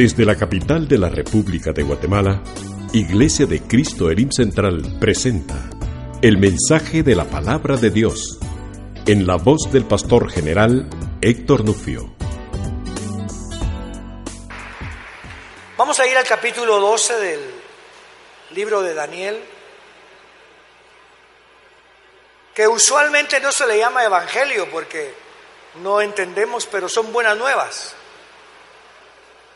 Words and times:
Desde 0.00 0.24
la 0.24 0.34
capital 0.34 0.88
de 0.88 0.96
la 0.96 1.10
República 1.10 1.72
de 1.72 1.82
Guatemala, 1.82 2.42
Iglesia 2.94 3.44
de 3.44 3.60
Cristo 3.60 4.10
Elim 4.10 4.30
Central 4.32 4.96
presenta 4.98 5.68
el 6.22 6.38
mensaje 6.38 7.02
de 7.02 7.14
la 7.14 7.26
palabra 7.26 7.76
de 7.76 7.90
Dios 7.90 8.38
en 9.06 9.26
la 9.26 9.36
voz 9.36 9.70
del 9.70 9.84
pastor 9.84 10.30
general 10.30 10.88
Héctor 11.20 11.66
Nufio. 11.66 12.14
Vamos 15.76 16.00
a 16.00 16.06
ir 16.06 16.16
al 16.16 16.24
capítulo 16.24 16.80
12 16.80 17.18
del 17.18 17.40
libro 18.54 18.80
de 18.80 18.94
Daniel, 18.94 19.38
que 22.54 22.66
usualmente 22.66 23.38
no 23.40 23.52
se 23.52 23.66
le 23.66 23.76
llama 23.76 24.02
evangelio 24.02 24.66
porque 24.70 25.12
no 25.82 26.00
entendemos, 26.00 26.64
pero 26.64 26.88
son 26.88 27.12
buenas 27.12 27.36
nuevas. 27.36 27.96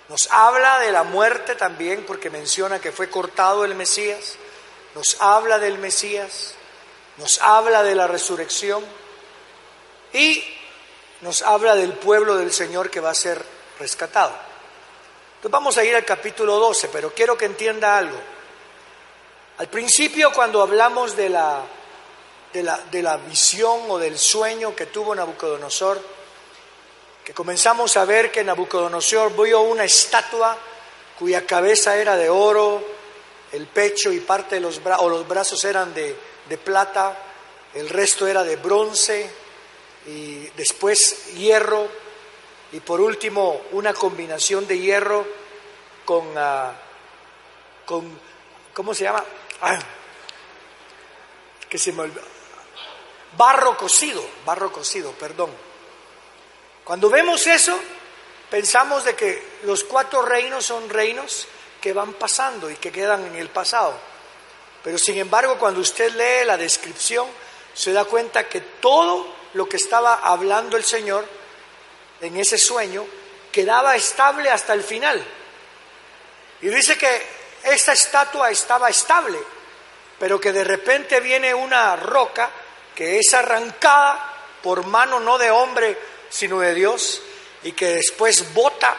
Nos 0.08 0.28
habla 0.30 0.80
de 0.80 0.92
la 0.92 1.02
muerte 1.02 1.54
también 1.54 2.04
porque 2.04 2.30
menciona 2.30 2.78
que 2.78 2.92
fue 2.92 3.08
cortado 3.08 3.64
el 3.64 3.74
Mesías, 3.74 4.36
nos 4.94 5.16
habla 5.20 5.58
del 5.58 5.78
Mesías, 5.78 6.54
nos 7.16 7.40
habla 7.40 7.82
de 7.82 7.94
la 7.94 8.06
resurrección 8.06 8.84
y 10.12 10.44
nos 11.22 11.42
habla 11.42 11.74
del 11.74 11.94
pueblo 11.94 12.36
del 12.36 12.52
Señor 12.52 12.90
que 12.90 13.00
va 13.00 13.10
a 13.10 13.14
ser 13.14 13.42
rescatado. 13.78 14.32
Entonces 15.36 15.50
vamos 15.50 15.78
a 15.78 15.84
ir 15.84 15.94
al 15.96 16.04
capítulo 16.04 16.56
12, 16.58 16.88
pero 16.88 17.12
quiero 17.12 17.36
que 17.36 17.46
entienda 17.46 17.96
algo. 17.96 18.18
Al 19.56 19.68
principio 19.68 20.32
cuando 20.32 20.60
hablamos 20.60 21.16
de 21.16 21.30
la, 21.30 21.62
de 22.52 22.62
la, 22.62 22.78
de 22.90 23.02
la 23.02 23.16
visión 23.16 23.82
o 23.88 23.98
del 23.98 24.18
sueño 24.18 24.76
que 24.76 24.86
tuvo 24.86 25.14
Nabucodonosor, 25.14 26.00
que 27.24 27.32
comenzamos 27.32 27.96
a 27.96 28.04
ver 28.04 28.30
que 28.30 28.44
Nabucodonosor 28.44 29.34
vio 29.34 29.62
una 29.62 29.84
estatua 29.84 30.56
cuya 31.18 31.46
cabeza 31.46 31.96
era 31.96 32.16
de 32.16 32.28
oro, 32.28 32.84
el 33.52 33.66
pecho 33.66 34.12
y 34.12 34.20
parte 34.20 34.56
de 34.56 34.60
los, 34.60 34.80
o 34.98 35.08
los 35.08 35.26
brazos 35.26 35.64
eran 35.64 35.94
de, 35.94 36.16
plata, 36.62 37.16
el 37.72 37.88
resto 37.88 38.26
era 38.26 38.44
de 38.44 38.56
bronce 38.56 39.30
y 40.06 40.46
después 40.50 41.34
hierro 41.34 41.88
y 42.72 42.80
por 42.80 43.00
último 43.00 43.62
una 43.72 43.94
combinación 43.94 44.66
de 44.66 44.78
hierro 44.78 45.26
con, 46.04 46.26
uh, 46.36 46.72
con 47.86 48.18
¿cómo 48.74 48.92
se 48.92 49.04
llama? 49.04 49.24
Ah, 49.62 49.78
que 51.68 51.78
se 51.78 51.92
me 51.92 52.02
olvidó. 52.02 52.20
Barro 53.36 53.76
cocido, 53.78 54.22
barro 54.44 54.70
cocido, 54.70 55.12
perdón. 55.12 55.50
Cuando 56.84 57.08
vemos 57.08 57.46
eso, 57.46 57.78
pensamos 58.50 59.04
de 59.04 59.16
que 59.16 59.42
los 59.62 59.84
cuatro 59.84 60.22
reinos 60.22 60.66
son 60.66 60.88
reinos 60.90 61.48
que 61.80 61.92
van 61.92 62.12
pasando 62.14 62.70
y 62.70 62.76
que 62.76 62.92
quedan 62.92 63.24
en 63.26 63.36
el 63.36 63.48
pasado. 63.48 63.94
Pero 64.82 64.98
sin 64.98 65.18
embargo, 65.18 65.58
cuando 65.58 65.80
usted 65.80 66.12
lee 66.12 66.46
la 66.46 66.58
descripción, 66.58 67.26
se 67.72 67.92
da 67.92 68.04
cuenta 68.04 68.48
que 68.48 68.60
todo 68.60 69.34
lo 69.54 69.68
que 69.68 69.78
estaba 69.78 70.16
hablando 70.16 70.76
el 70.76 70.84
Señor 70.84 71.26
en 72.20 72.36
ese 72.36 72.58
sueño 72.58 73.06
quedaba 73.50 73.96
estable 73.96 74.50
hasta 74.50 74.74
el 74.74 74.82
final. 74.82 75.24
Y 76.60 76.68
dice 76.68 76.98
que 76.98 77.22
esta 77.64 77.92
estatua 77.92 78.50
estaba 78.50 78.90
estable, 78.90 79.38
pero 80.18 80.38
que 80.40 80.52
de 80.52 80.64
repente 80.64 81.20
viene 81.20 81.54
una 81.54 81.96
roca 81.96 82.50
que 82.94 83.18
es 83.18 83.32
arrancada 83.32 84.32
por 84.62 84.86
mano 84.86 85.20
no 85.20 85.38
de 85.38 85.50
hombre, 85.50 85.98
sino 86.34 86.58
de 86.58 86.74
Dios, 86.74 87.22
y 87.62 87.72
que 87.72 87.86
después 87.90 88.52
bota 88.52 88.96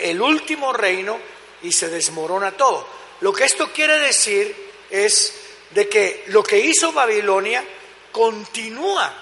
el 0.00 0.20
último 0.20 0.70
reino 0.72 1.18
y 1.62 1.72
se 1.72 1.88
desmorona 1.88 2.52
todo. 2.52 2.86
Lo 3.22 3.32
que 3.32 3.44
esto 3.44 3.72
quiere 3.72 3.98
decir 3.98 4.54
es 4.90 5.34
de 5.70 5.88
que 5.88 6.24
lo 6.26 6.42
que 6.42 6.58
hizo 6.58 6.92
Babilonia 6.92 7.64
continúa 8.12 9.12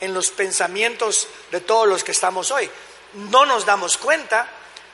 en 0.00 0.14
los 0.14 0.30
pensamientos 0.30 1.26
de 1.50 1.60
todos 1.60 1.88
los 1.88 2.04
que 2.04 2.12
estamos 2.12 2.52
hoy. 2.52 2.70
No 3.14 3.44
nos 3.46 3.66
damos 3.66 3.96
cuenta, 3.96 4.48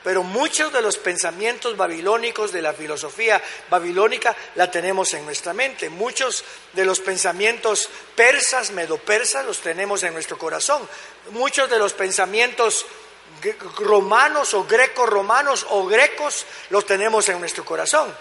pero 0.04 0.22
muchos 0.22 0.70
de 0.70 0.82
los 0.82 0.98
pensamientos 0.98 1.78
babilónicos 1.78 2.52
de 2.52 2.60
la 2.60 2.74
filosofía 2.74 3.42
babilónica 3.70 4.36
la 4.54 4.70
tenemos 4.70 5.14
en 5.14 5.24
nuestra 5.24 5.54
mente. 5.54 5.88
Muchos 5.88 6.44
de 6.74 6.84
los 6.84 7.00
pensamientos 7.00 7.88
persas, 8.14 8.70
medopersas, 8.70 9.46
los 9.46 9.60
tenemos 9.60 10.02
en 10.02 10.12
nuestro 10.12 10.36
corazón. 10.36 10.86
Muchos 11.30 11.70
de 11.70 11.78
los 11.78 11.94
pensamientos 11.94 12.84
romanos 13.78 14.52
o 14.52 14.64
greco-romanos 14.64 15.66
o 15.70 15.86
grecos 15.86 16.44
los 16.68 16.84
tenemos 16.84 17.26
en 17.30 17.40
nuestro 17.40 17.64
corazón. 17.64 18.14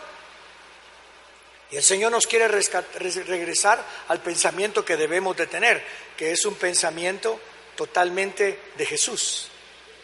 Y 1.69 1.75
el 1.75 1.83
Señor 1.83 2.13
nos 2.13 2.27
quiere 2.27 2.47
regresar 2.47 3.85
al 4.07 4.21
pensamiento 4.21 4.85
que 4.85 4.95
debemos 4.95 5.35
de 5.35 5.47
tener, 5.47 5.85
que 6.15 6.31
es 6.31 6.45
un 6.45 6.55
pensamiento 6.55 7.37
totalmente 7.75 8.57
de 8.77 8.85
Jesús. 8.85 9.49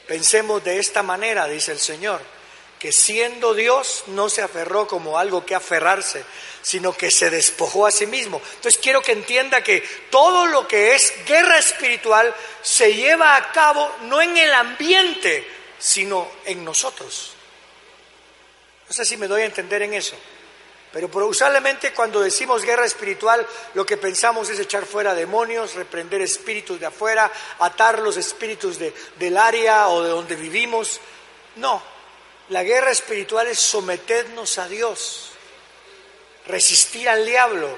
Pensemos 0.10 0.64
de 0.64 0.80
esta 0.80 1.04
manera, 1.04 1.48
dice 1.48 1.72
el 1.72 1.78
Señor, 1.78 2.20
que 2.80 2.92
siendo 2.92 3.54
Dios 3.54 4.06
no 4.08 4.28
se 4.28 4.42
aferró 4.42 4.88
como 4.88 5.20
algo 5.20 5.46
que 5.46 5.54
aferrarse, 5.54 6.26
sino 6.64 6.94
que 6.94 7.12
se 7.12 7.30
despojó 7.30 7.86
a 7.86 7.92
sí 7.92 8.08
mismo. 8.08 8.42
Entonces 8.56 8.82
quiero 8.82 9.04
que 9.04 9.12
entienda 9.12 9.64
que 9.64 9.82
todo 10.10 10.48
lo 10.48 10.68
que 10.68 10.96
es 10.96 11.14
guerra 11.28 11.60
espiritual 11.60 12.34
se 12.64 12.96
lleva 12.96 13.36
a 13.36 13.52
cabo 13.52 13.88
no 14.06 14.20
en 14.20 14.36
el 14.36 14.52
ambiente, 14.52 15.48
sino 15.78 16.28
en 16.44 16.66
nosotros. 16.66 17.34
No 18.88 18.94
sé 18.96 19.06
si 19.06 19.16
me 19.16 19.28
doy 19.28 19.44
a 19.44 19.46
entender 19.46 19.84
en 19.84 19.94
eso. 19.94 20.16
Pero 20.92 21.10
usualmente 21.28 21.94
cuando 21.94 22.20
decimos 22.20 22.64
guerra 22.64 22.86
espiritual, 22.86 23.46
lo 23.76 23.86
que 23.86 23.98
pensamos 23.98 24.50
es 24.50 24.60
echar 24.60 24.86
fuera 24.86 25.14
demonios, 25.14 25.76
reprender 25.76 26.22
espíritus 26.22 26.80
de 26.80 26.88
afuera, 26.88 27.32
atar 27.60 28.00
los 28.00 28.18
espíritus 28.18 28.80
de, 28.80 28.94
del 29.20 29.38
área 29.38 29.90
o 29.90 30.02
de 30.02 30.10
donde 30.10 30.36
vivimos. 30.36 31.00
No, 31.58 31.82
la 32.50 32.64
guerra 32.64 32.90
espiritual 32.90 33.48
es 33.48 33.60
someternos 33.60 34.58
a 34.58 34.68
Dios, 34.68 35.30
resistir 36.48 37.08
al 37.08 37.24
diablo 37.24 37.70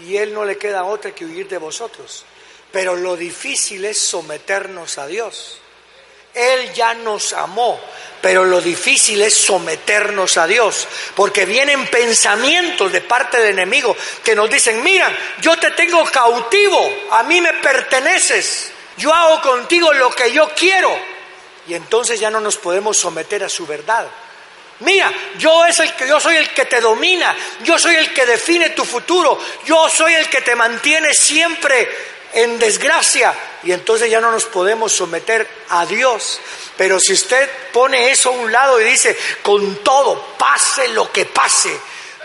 y 0.00 0.18
él 0.18 0.34
no 0.34 0.44
le 0.44 0.58
queda 0.58 0.84
otra 0.84 1.14
que 1.14 1.24
huir 1.24 1.48
de 1.48 1.56
vosotros. 1.56 2.26
Pero 2.70 2.96
lo 2.96 3.16
difícil 3.16 3.84
es 3.86 3.98
someternos 3.98 4.98
a 4.98 5.06
Dios. 5.06 5.61
Él 6.34 6.72
ya 6.72 6.94
nos 6.94 7.32
amó, 7.32 7.80
pero 8.20 8.44
lo 8.44 8.60
difícil 8.60 9.20
es 9.20 9.34
someternos 9.34 10.36
a 10.36 10.46
Dios, 10.46 10.86
porque 11.14 11.44
vienen 11.44 11.86
pensamientos 11.88 12.90
de 12.90 13.02
parte 13.02 13.38
del 13.38 13.50
enemigo 13.52 13.96
que 14.24 14.34
nos 14.34 14.48
dicen, 14.48 14.82
mira, 14.82 15.14
yo 15.40 15.56
te 15.56 15.72
tengo 15.72 16.04
cautivo, 16.04 16.90
a 17.10 17.22
mí 17.24 17.40
me 17.40 17.52
perteneces, 17.54 18.72
yo 18.96 19.12
hago 19.12 19.42
contigo 19.42 19.92
lo 19.92 20.10
que 20.10 20.32
yo 20.32 20.50
quiero, 20.54 20.96
y 21.68 21.74
entonces 21.74 22.18
ya 22.18 22.30
no 22.30 22.40
nos 22.40 22.56
podemos 22.56 22.96
someter 22.96 23.44
a 23.44 23.48
su 23.48 23.66
verdad. 23.66 24.06
Mira, 24.80 25.12
yo 25.38 25.64
es 25.66 25.78
el 25.78 25.92
que 25.94 26.08
yo 26.08 26.18
soy 26.18 26.36
el 26.36 26.50
que 26.50 26.64
te 26.64 26.80
domina, 26.80 27.36
yo 27.62 27.78
soy 27.78 27.94
el 27.94 28.12
que 28.12 28.26
define 28.26 28.70
tu 28.70 28.84
futuro, 28.84 29.38
yo 29.64 29.88
soy 29.88 30.14
el 30.14 30.28
que 30.28 30.40
te 30.40 30.56
mantiene 30.56 31.14
siempre 31.14 31.88
en 32.32 32.58
desgracia 32.58 33.34
y 33.62 33.72
entonces 33.72 34.10
ya 34.10 34.20
no 34.20 34.30
nos 34.30 34.44
podemos 34.46 34.92
someter 34.92 35.48
a 35.70 35.86
Dios. 35.86 36.40
Pero 36.76 36.98
si 36.98 37.12
usted 37.12 37.48
pone 37.72 38.10
eso 38.10 38.30
a 38.30 38.32
un 38.32 38.50
lado 38.50 38.80
y 38.80 38.84
dice, 38.84 39.16
con 39.42 39.76
todo, 39.84 40.36
pase 40.38 40.88
lo 40.88 41.10
que 41.12 41.26
pase, 41.26 41.78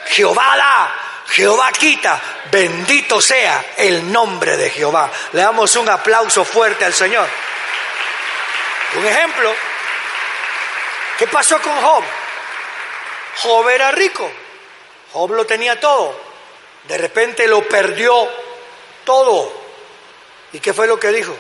Jehová 0.08 0.56
da, 0.58 1.24
Jehová 1.30 1.72
quita, 1.72 2.22
bendito 2.50 3.22
sea 3.22 3.74
el 3.78 4.12
nombre 4.12 4.56
de 4.58 4.70
Jehová. 4.70 5.12
Le 5.34 5.42
damos 5.42 5.76
un 5.76 5.90
aplauso 5.90 6.46
fuerte 6.46 6.86
al 6.86 6.94
Señor. 6.94 7.28
Un 8.96 9.06
ejemplo, 9.06 9.54
¿qué 11.20 11.28
pasó 11.28 11.62
con 11.62 11.76
Job? 11.76 12.04
Job 13.44 13.70
era 13.70 13.92
rico, 13.92 14.32
Job 15.12 15.32
lo 15.32 15.46
tenía 15.46 15.80
todo, 15.80 16.20
de 16.88 16.98
repente 16.98 17.48
lo 17.48 17.68
perdió 17.68 18.28
todo 19.04 19.57
¿Y 20.54 20.60
qué 20.60 20.74
fue 20.74 20.88
lo 20.88 21.00
que 21.00 21.12
dijo? 21.12 21.36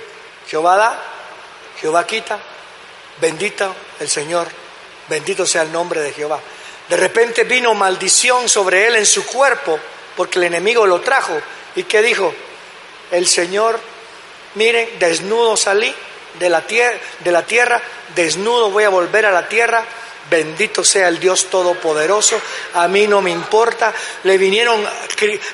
Jehová 0.48 0.76
da, 0.78 1.04
Jehová 1.80 2.06
quita, 2.06 2.40
bendito 3.20 3.74
el 4.00 4.10
Señor, 4.10 4.48
bendito 5.08 5.46
sea 5.46 5.64
el 5.64 5.72
nombre 5.72 6.02
de 6.02 6.14
Jehová. 6.14 6.40
De 6.90 6.98
repente 6.98 7.44
vino 7.44 7.74
maldición 7.74 8.48
sobre 8.48 8.88
él 8.88 8.96
en 8.96 9.06
su 9.06 9.26
cuerpo 9.26 9.80
porque 10.16 10.40
el 10.40 10.46
enemigo 10.46 10.86
lo 10.86 11.02
trajo. 11.02 11.40
¿Y 11.76 11.84
qué 11.84 12.02
dijo? 12.02 12.34
El 13.12 13.28
Señor, 13.28 13.80
miren, 14.56 14.98
desnudo 15.00 15.56
salí 15.56 15.94
de 16.40 16.50
la, 16.50 16.62
tierra, 16.62 16.98
de 17.20 17.32
la 17.32 17.44
tierra, 17.44 17.82
desnudo 18.16 18.72
voy 18.72 18.84
a 18.84 18.90
volver 18.90 19.26
a 19.26 19.32
la 19.32 19.48
tierra, 19.48 19.84
Bendito 20.30 20.84
sea 20.84 21.08
el 21.08 21.20
Dios 21.20 21.46
Todopoderoso, 21.50 22.40
a 22.74 22.88
mí 22.88 23.08
no 23.08 23.22
me 23.22 23.32
importa. 23.32 23.94
Le 24.24 24.38
vinieron, 24.38 24.86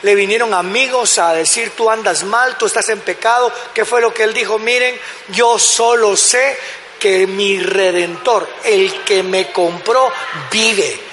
le 0.01 0.15
vinieron 0.15 0.53
amigos 0.53 1.17
a 1.19 1.33
decir, 1.33 1.71
tú 1.75 1.89
andas 1.89 2.23
mal, 2.23 2.57
tú 2.57 2.65
estás 2.65 2.89
en 2.89 2.99
pecado. 2.99 3.51
¿Qué 3.73 3.85
fue 3.85 4.01
lo 4.01 4.13
que 4.13 4.23
él 4.23 4.33
dijo? 4.33 4.57
Miren, 4.59 4.99
yo 5.29 5.59
solo 5.59 6.17
sé 6.17 6.57
que 6.99 7.27
mi 7.27 7.59
redentor, 7.59 8.49
el 8.63 9.03
que 9.03 9.23
me 9.23 9.51
compró, 9.51 10.11
vive. 10.51 11.12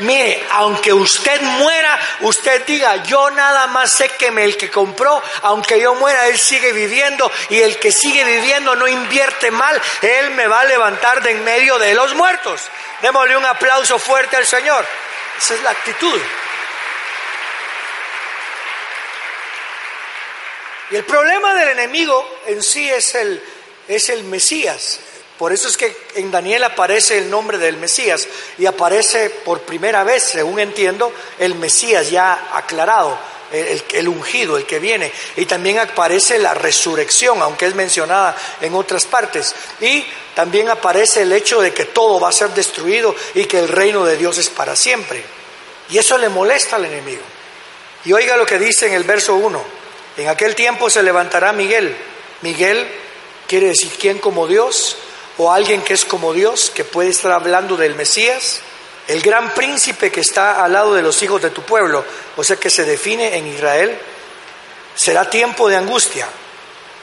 Mire, 0.00 0.44
aunque 0.50 0.92
usted 0.92 1.40
muera, 1.40 1.98
usted 2.22 2.64
diga, 2.66 3.02
yo 3.04 3.30
nada 3.30 3.68
más 3.68 3.92
sé 3.92 4.08
que 4.08 4.30
me, 4.30 4.44
el 4.44 4.56
que 4.56 4.70
compró, 4.70 5.22
aunque 5.42 5.80
yo 5.80 5.94
muera, 5.94 6.26
él 6.26 6.38
sigue 6.38 6.72
viviendo 6.72 7.30
y 7.48 7.60
el 7.60 7.78
que 7.78 7.92
sigue 7.92 8.24
viviendo 8.24 8.74
no 8.74 8.88
invierte 8.88 9.50
mal, 9.50 9.80
él 10.02 10.30
me 10.30 10.46
va 10.46 10.60
a 10.60 10.64
levantar 10.64 11.22
de 11.22 11.30
en 11.30 11.44
medio 11.44 11.78
de 11.78 11.94
los 11.94 12.14
muertos. 12.14 12.60
Démosle 13.02 13.36
un 13.36 13.44
aplauso 13.44 13.98
fuerte 13.98 14.36
al 14.36 14.46
Señor. 14.46 14.86
Esa 15.38 15.54
es 15.54 15.62
la 15.62 15.70
actitud. 15.70 16.20
Y 20.90 20.96
el 20.96 21.04
problema 21.04 21.54
del 21.54 21.70
enemigo 21.70 22.40
en 22.46 22.62
sí 22.62 22.88
es 22.88 23.14
el, 23.14 23.42
es 23.88 24.08
el 24.08 24.24
Mesías. 24.24 25.00
Por 25.44 25.52
eso 25.52 25.68
es 25.68 25.76
que 25.76 25.94
en 26.14 26.30
Daniel 26.30 26.64
aparece 26.64 27.18
el 27.18 27.28
nombre 27.28 27.58
del 27.58 27.76
Mesías 27.76 28.26
y 28.56 28.64
aparece 28.64 29.28
por 29.28 29.60
primera 29.60 30.02
vez, 30.02 30.22
según 30.22 30.58
entiendo, 30.58 31.12
el 31.38 31.54
Mesías 31.56 32.10
ya 32.10 32.48
aclarado, 32.54 33.18
el, 33.52 34.08
ungido, 34.08 34.56
el 34.56 34.64
que 34.64 34.78
viene. 34.78 35.12
Y 35.36 35.44
también 35.44 35.78
aparece 35.80 36.38
la 36.38 36.54
resurrección, 36.54 37.42
aunque 37.42 37.66
es 37.66 37.74
mencionada 37.74 38.34
en 38.62 38.74
otras 38.74 39.04
partes. 39.04 39.54
Y 39.82 40.06
también 40.34 40.70
aparece 40.70 41.20
el 41.20 41.32
hecho 41.34 41.60
de 41.60 41.74
que 41.74 41.84
todo 41.84 42.18
va 42.18 42.30
a 42.30 42.32
ser 42.32 42.48
destruido 42.54 43.14
y 43.34 43.44
que 43.44 43.58
el 43.58 43.68
reino 43.68 44.06
de 44.06 44.16
Dios 44.16 44.38
es 44.38 44.48
para 44.48 44.74
siempre. 44.74 45.22
Y 45.90 45.98
eso 45.98 46.16
le 46.16 46.30
molesta 46.30 46.76
al 46.76 46.86
enemigo. 46.86 47.22
Y 48.06 48.14
oiga 48.14 48.38
lo 48.38 48.46
que 48.46 48.58
dice 48.58 48.86
en 48.86 48.94
el 48.94 49.04
verso 49.04 49.34
1. 49.34 49.62
En 50.16 50.28
aquel 50.28 50.54
tiempo 50.54 50.88
se 50.88 51.02
levantará 51.02 51.52
Miguel. 51.52 51.94
Miguel 52.40 52.88
quiere 53.46 53.66
decir 53.66 53.92
quién 54.00 54.18
como 54.20 54.46
Dios 54.46 54.96
o 55.38 55.52
alguien 55.52 55.82
que 55.82 55.94
es 55.94 56.04
como 56.04 56.32
Dios, 56.32 56.70
que 56.74 56.84
puede 56.84 57.10
estar 57.10 57.32
hablando 57.32 57.76
del 57.76 57.94
Mesías, 57.94 58.60
el 59.08 59.20
gran 59.20 59.52
príncipe 59.52 60.10
que 60.10 60.20
está 60.20 60.64
al 60.64 60.72
lado 60.72 60.94
de 60.94 61.02
los 61.02 61.22
hijos 61.22 61.42
de 61.42 61.50
tu 61.50 61.62
pueblo, 61.62 62.04
o 62.36 62.44
sea 62.44 62.56
que 62.56 62.70
se 62.70 62.84
define 62.84 63.36
en 63.36 63.46
Israel, 63.46 63.98
será 64.94 65.28
tiempo 65.28 65.68
de 65.68 65.76
angustia, 65.76 66.26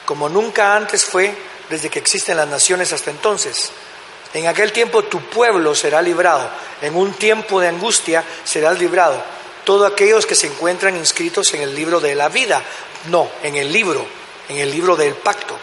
como 0.04 0.28
nunca 0.28 0.74
antes 0.74 1.04
fue 1.04 1.34
desde 1.68 1.90
que 1.90 1.98
existen 1.98 2.36
las 2.36 2.48
naciones 2.48 2.92
hasta 2.92 3.10
entonces. 3.10 3.70
En 4.34 4.46
aquel 4.46 4.72
tiempo 4.72 5.04
tu 5.04 5.20
pueblo 5.20 5.74
será 5.74 6.00
librado, 6.00 6.50
en 6.80 6.96
un 6.96 7.12
tiempo 7.12 7.60
de 7.60 7.68
angustia 7.68 8.24
serás 8.44 8.78
librado. 8.78 9.22
Todos 9.64 9.92
aquellos 9.92 10.26
que 10.26 10.34
se 10.34 10.48
encuentran 10.48 10.96
inscritos 10.96 11.54
en 11.54 11.60
el 11.62 11.74
libro 11.74 12.00
de 12.00 12.14
la 12.14 12.28
vida, 12.28 12.62
no, 13.10 13.30
en 13.42 13.56
el 13.56 13.70
libro, 13.70 14.04
en 14.48 14.56
el 14.56 14.70
libro 14.70 14.96
del 14.96 15.14
pacto. 15.14 15.56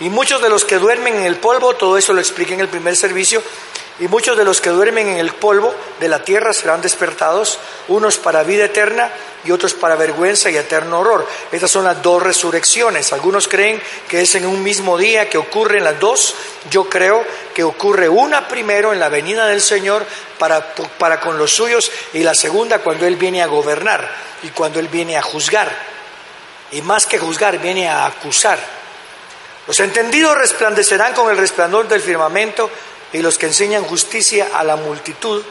Y 0.00 0.10
muchos 0.10 0.40
de 0.40 0.48
los 0.48 0.64
que 0.64 0.76
duermen 0.76 1.16
en 1.16 1.24
el 1.24 1.36
polvo, 1.36 1.74
todo 1.74 1.98
eso 1.98 2.12
lo 2.12 2.20
expliqué 2.20 2.54
en 2.54 2.60
el 2.60 2.68
primer 2.68 2.96
servicio, 2.96 3.42
y 4.00 4.06
muchos 4.06 4.36
de 4.36 4.44
los 4.44 4.60
que 4.60 4.70
duermen 4.70 5.08
en 5.08 5.18
el 5.18 5.32
polvo 5.32 5.74
de 5.98 6.08
la 6.08 6.22
tierra 6.22 6.52
serán 6.52 6.80
despertados, 6.80 7.58
unos 7.88 8.16
para 8.16 8.44
vida 8.44 8.66
eterna 8.66 9.10
y 9.44 9.50
otros 9.50 9.74
para 9.74 9.96
vergüenza 9.96 10.50
y 10.50 10.56
eterno 10.56 11.00
horror. 11.00 11.26
Estas 11.50 11.72
son 11.72 11.84
las 11.84 12.00
dos 12.00 12.22
resurrecciones. 12.22 13.12
Algunos 13.12 13.48
creen 13.48 13.82
que 14.08 14.20
es 14.20 14.34
en 14.36 14.46
un 14.46 14.62
mismo 14.62 14.96
día 14.98 15.28
que 15.28 15.38
ocurren 15.38 15.82
las 15.82 15.98
dos. 15.98 16.34
Yo 16.70 16.88
creo 16.88 17.24
que 17.52 17.64
ocurre 17.64 18.08
una 18.08 18.46
primero 18.46 18.92
en 18.92 19.00
la 19.00 19.08
venida 19.08 19.46
del 19.46 19.60
Señor 19.60 20.06
para, 20.38 20.74
para 20.74 21.18
con 21.18 21.36
los 21.36 21.52
suyos 21.52 21.90
y 22.12 22.22
la 22.22 22.36
segunda 22.36 22.78
cuando 22.78 23.04
Él 23.04 23.16
viene 23.16 23.42
a 23.42 23.46
gobernar 23.46 24.08
y 24.44 24.48
cuando 24.50 24.78
Él 24.78 24.86
viene 24.86 25.16
a 25.16 25.22
juzgar. 25.22 25.70
Y 26.70 26.82
más 26.82 27.04
que 27.06 27.18
juzgar, 27.18 27.58
viene 27.58 27.88
a 27.88 28.06
acusar. 28.06 28.77
Los 29.68 29.80
entendidos 29.80 30.34
resplandecerán 30.34 31.12
con 31.12 31.30
el 31.30 31.36
resplandor 31.36 31.86
del 31.88 32.00
firmamento 32.00 32.70
y 33.12 33.18
los 33.18 33.36
que 33.36 33.46
enseñan 33.46 33.84
justicia 33.84 34.48
a 34.54 34.64
la 34.64 34.76
multitud 34.76 35.42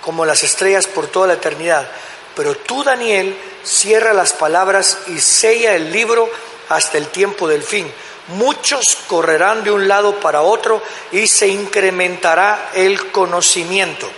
como 0.00 0.26
las 0.26 0.42
estrellas 0.42 0.88
por 0.88 1.06
toda 1.06 1.28
la 1.28 1.34
eternidad. 1.34 1.88
Pero 2.34 2.56
tú, 2.56 2.82
Daniel, 2.82 3.36
cierra 3.62 4.12
las 4.12 4.32
palabras 4.32 4.98
y 5.06 5.20
sella 5.20 5.76
el 5.76 5.92
libro 5.92 6.28
hasta 6.68 6.98
el 6.98 7.06
tiempo 7.08 7.46
del 7.46 7.62
fin. 7.62 7.88
Muchos 8.26 8.84
correrán 9.06 9.62
de 9.62 9.70
un 9.70 9.86
lado 9.86 10.18
para 10.18 10.42
otro 10.42 10.82
y 11.12 11.28
se 11.28 11.46
incrementará 11.46 12.70
el 12.74 13.12
conocimiento. 13.12 14.10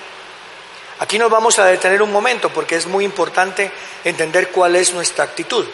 Aquí 1.00 1.18
nos 1.18 1.30
vamos 1.30 1.58
a 1.58 1.66
detener 1.66 2.00
un 2.00 2.10
momento 2.10 2.48
porque 2.48 2.76
es 2.76 2.86
muy 2.86 3.04
importante 3.04 3.70
entender 4.02 4.48
cuál 4.48 4.76
es 4.76 4.94
nuestra 4.94 5.24
actitud. 5.24 5.66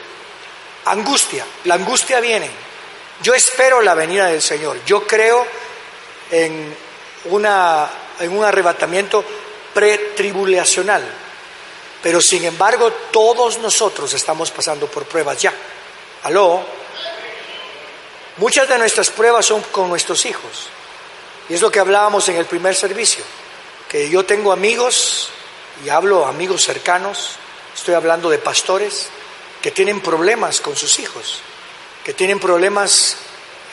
Angustia, 0.86 1.46
la 1.62 1.76
angustia 1.76 2.18
viene. 2.18 2.65
Yo 3.22 3.34
espero 3.34 3.80
la 3.80 3.94
venida 3.94 4.26
del 4.26 4.42
Señor. 4.42 4.78
Yo 4.84 5.06
creo 5.06 5.46
en, 6.30 6.76
un 7.30 8.44
arrebatamiento 8.44 9.24
pretribulacional. 9.72 11.02
Pero 12.02 12.20
sin 12.20 12.44
embargo, 12.44 12.92
todos 13.10 13.58
nosotros 13.58 14.12
estamos 14.14 14.50
pasando 14.50 14.86
por 14.86 15.06
pruebas 15.06 15.40
ya. 15.40 15.52
¿Aló? 16.24 16.64
Muchas 18.36 18.68
de 18.68 18.78
nuestras 18.78 19.10
pruebas 19.10 19.46
son 19.46 19.62
con 19.72 19.88
nuestros 19.88 20.26
hijos. 20.26 20.68
Y 21.48 21.54
es 21.54 21.62
lo 21.62 21.70
que 21.70 21.80
hablábamos 21.80 22.28
en 22.28 22.36
el 22.36 22.44
primer 22.44 22.74
servicio. 22.74 23.24
Que 23.88 24.10
yo 24.10 24.24
tengo 24.24 24.52
amigos, 24.52 25.30
y 25.84 25.88
hablo 25.88 26.26
amigos 26.26 26.64
cercanos, 26.64 27.36
estoy 27.74 27.94
hablando 27.94 28.28
de 28.28 28.38
pastores, 28.38 29.08
que 29.62 29.70
tienen 29.70 30.00
problemas 30.00 30.60
con 30.60 30.76
sus 30.76 30.98
hijos, 30.98 31.40
que 32.06 32.14
tienen 32.14 32.38
problemas 32.38 33.16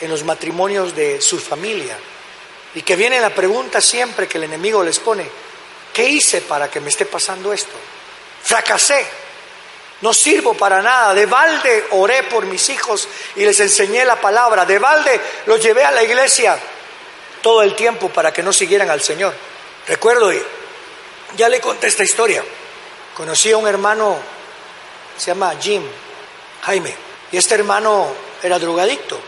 en 0.01 0.09
los 0.09 0.23
matrimonios 0.23 0.95
de 0.95 1.21
su 1.21 1.37
familia. 1.37 1.95
Y 2.73 2.81
que 2.81 2.95
viene 2.95 3.21
la 3.21 3.29
pregunta 3.29 3.79
siempre 3.79 4.27
que 4.27 4.39
el 4.39 4.45
enemigo 4.45 4.83
les 4.83 4.97
pone, 4.97 5.23
¿qué 5.93 6.03
hice 6.09 6.41
para 6.41 6.67
que 6.67 6.79
me 6.79 6.89
esté 6.89 7.05
pasando 7.05 7.53
esto? 7.53 7.75
Fracasé, 8.41 9.05
no 10.01 10.15
sirvo 10.15 10.55
para 10.55 10.81
nada, 10.81 11.13
de 11.13 11.27
balde 11.27 11.85
oré 11.91 12.23
por 12.23 12.47
mis 12.47 12.69
hijos 12.69 13.07
y 13.35 13.45
les 13.45 13.59
enseñé 13.59 14.03
la 14.03 14.19
palabra, 14.19 14.65
de 14.65 14.79
balde 14.79 15.21
los 15.45 15.61
llevé 15.61 15.83
a 15.83 15.91
la 15.91 16.01
iglesia 16.01 16.57
todo 17.43 17.61
el 17.61 17.75
tiempo 17.75 18.09
para 18.09 18.33
que 18.33 18.41
no 18.41 18.51
siguieran 18.51 18.89
al 18.89 19.01
Señor. 19.01 19.35
Recuerdo, 19.87 20.31
ya 21.37 21.49
le 21.49 21.61
conté 21.61 21.85
esta 21.85 22.03
historia, 22.03 22.43
conocí 23.13 23.51
a 23.51 23.57
un 23.57 23.67
hermano 23.67 24.17
se 25.19 25.27
llama 25.27 25.53
Jim, 25.61 25.83
Jaime, 26.63 27.12
y 27.33 27.37
este 27.37 27.55
hermano 27.55 28.07
era 28.41 28.57
drogadicto. 28.57 29.19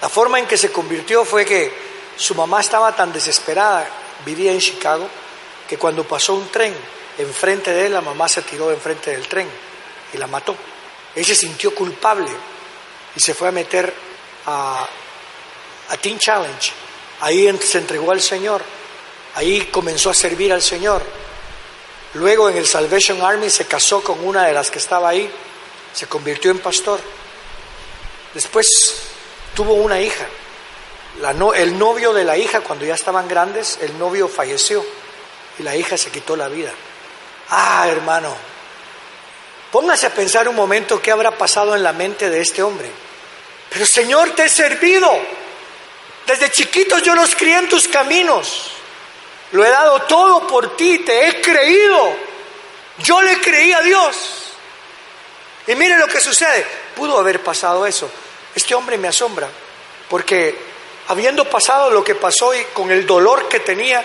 La 0.00 0.08
forma 0.08 0.38
en 0.38 0.46
que 0.46 0.56
se 0.56 0.72
convirtió 0.72 1.26
fue 1.26 1.44
que 1.44 1.70
su 2.16 2.34
mamá 2.34 2.60
estaba 2.60 2.96
tan 2.96 3.12
desesperada, 3.12 3.86
vivía 4.24 4.52
en 4.52 4.60
Chicago, 4.60 5.06
que 5.68 5.76
cuando 5.76 6.04
pasó 6.04 6.34
un 6.34 6.48
tren 6.48 6.74
enfrente 7.18 7.70
de 7.70 7.86
él, 7.86 7.92
la 7.92 8.00
mamá 8.00 8.26
se 8.26 8.40
tiró 8.40 8.70
enfrente 8.70 9.10
del 9.10 9.28
tren 9.28 9.46
y 10.14 10.16
la 10.16 10.26
mató. 10.26 10.56
Él 11.14 11.24
se 11.26 11.34
sintió 11.34 11.74
culpable 11.74 12.30
y 13.14 13.20
se 13.20 13.34
fue 13.34 13.48
a 13.48 13.52
meter 13.52 13.92
a, 14.46 14.86
a 15.90 15.96
Teen 15.98 16.18
Challenge. 16.18 16.72
Ahí 17.20 17.54
se 17.60 17.76
entregó 17.76 18.12
al 18.12 18.22
Señor, 18.22 18.62
ahí 19.34 19.66
comenzó 19.66 20.08
a 20.08 20.14
servir 20.14 20.52
al 20.52 20.62
Señor 20.62 21.02
Luego 22.14 22.50
en 22.50 22.58
el 22.58 22.66
Salvation 22.66 23.22
Army 23.22 23.48
se 23.48 23.64
casó 23.64 24.02
con 24.02 24.22
una 24.24 24.46
de 24.46 24.52
las 24.52 24.70
que 24.70 24.78
estaba 24.78 25.08
ahí, 25.08 25.30
se 25.94 26.06
convirtió 26.06 26.50
en 26.50 26.58
pastor. 26.58 27.00
Después 28.34 28.68
tuvo 29.54 29.74
una 29.74 30.00
hija. 30.00 30.26
el 31.54 31.78
novio 31.78 32.12
de 32.12 32.24
la 32.24 32.36
hija, 32.36 32.60
cuando 32.60 32.84
ya 32.84 32.94
estaban 32.94 33.28
grandes, 33.28 33.78
el 33.82 33.98
novio 33.98 34.28
falleció 34.28 34.84
y 35.58 35.62
la 35.62 35.76
hija 35.76 35.96
se 35.96 36.10
quitó 36.10 36.36
la 36.36 36.48
vida. 36.48 36.72
Ah, 37.50 37.86
hermano, 37.88 38.34
póngase 39.70 40.06
a 40.06 40.10
pensar 40.10 40.48
un 40.48 40.56
momento 40.56 41.02
qué 41.02 41.10
habrá 41.10 41.36
pasado 41.36 41.76
en 41.76 41.82
la 41.82 41.92
mente 41.92 42.30
de 42.30 42.40
este 42.40 42.62
hombre. 42.62 42.90
Pero 43.70 43.86
Señor, 43.86 44.30
te 44.30 44.44
he 44.44 44.48
servido. 44.48 45.10
Desde 46.26 46.50
chiquitos 46.50 47.02
yo 47.02 47.14
los 47.14 47.34
crié 47.34 47.56
en 47.56 47.68
tus 47.68 47.88
caminos. 47.88 48.70
Lo 49.52 49.64
he 49.64 49.68
dado 49.68 50.02
todo 50.02 50.46
por 50.46 50.76
ti, 50.76 51.00
te 51.00 51.28
he 51.28 51.40
creído. 51.40 52.16
Yo 52.98 53.20
le 53.20 53.38
creí 53.40 53.72
a 53.72 53.82
Dios. 53.82 54.16
Y 55.66 55.74
mire 55.74 55.98
lo 55.98 56.06
que 56.06 56.20
sucede. 56.20 56.66
Pudo 56.94 57.18
haber 57.18 57.42
pasado 57.42 57.86
eso. 57.86 58.10
Este 58.54 58.74
hombre 58.74 58.98
me 58.98 59.08
asombra, 59.08 59.48
porque 60.08 60.54
habiendo 61.08 61.44
pasado 61.44 61.90
lo 61.90 62.04
que 62.04 62.14
pasó 62.14 62.54
y 62.54 62.62
con 62.72 62.90
el 62.90 63.06
dolor 63.06 63.48
que 63.48 63.60
tenía, 63.60 64.04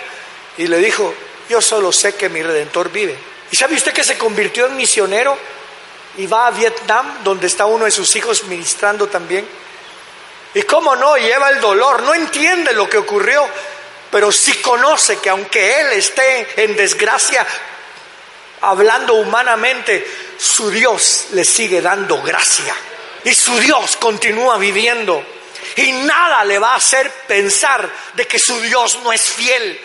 y 0.56 0.66
le 0.66 0.78
dijo, 0.78 1.14
yo 1.48 1.60
solo 1.62 1.92
sé 1.92 2.14
que 2.14 2.28
mi 2.28 2.42
redentor 2.42 2.90
vive. 2.90 3.16
¿Y 3.50 3.56
sabe 3.56 3.76
usted 3.76 3.92
que 3.92 4.04
se 4.04 4.18
convirtió 4.18 4.66
en 4.66 4.76
misionero 4.76 5.36
y 6.16 6.26
va 6.26 6.48
a 6.48 6.50
Vietnam, 6.50 7.22
donde 7.24 7.46
está 7.46 7.66
uno 7.66 7.84
de 7.84 7.90
sus 7.90 8.14
hijos 8.16 8.44
ministrando 8.44 9.06
también? 9.06 9.46
Y 10.54 10.62
cómo 10.62 10.96
no, 10.96 11.16
lleva 11.16 11.50
el 11.50 11.60
dolor, 11.60 12.02
no 12.02 12.14
entiende 12.14 12.72
lo 12.72 12.88
que 12.88 12.98
ocurrió, 12.98 13.46
pero 14.10 14.32
sí 14.32 14.54
conoce 14.54 15.18
que 15.18 15.30
aunque 15.30 15.80
Él 15.80 15.92
esté 15.92 16.64
en 16.64 16.76
desgracia, 16.76 17.46
hablando 18.60 19.14
humanamente, 19.14 20.06
su 20.38 20.70
Dios 20.70 21.28
le 21.32 21.44
sigue 21.44 21.80
dando 21.80 22.20
gracia. 22.22 22.74
Y 23.24 23.34
su 23.34 23.58
Dios 23.58 23.96
continúa 23.96 24.58
viviendo. 24.58 25.24
y 25.76 25.92
nada 25.92 26.44
le 26.44 26.58
va 26.58 26.72
a 26.72 26.76
hacer 26.76 27.10
pensar 27.28 27.88
de 28.14 28.26
que 28.26 28.38
su 28.38 28.60
Dios 28.60 28.98
no 29.02 29.12
es 29.12 29.22
fiel. 29.22 29.80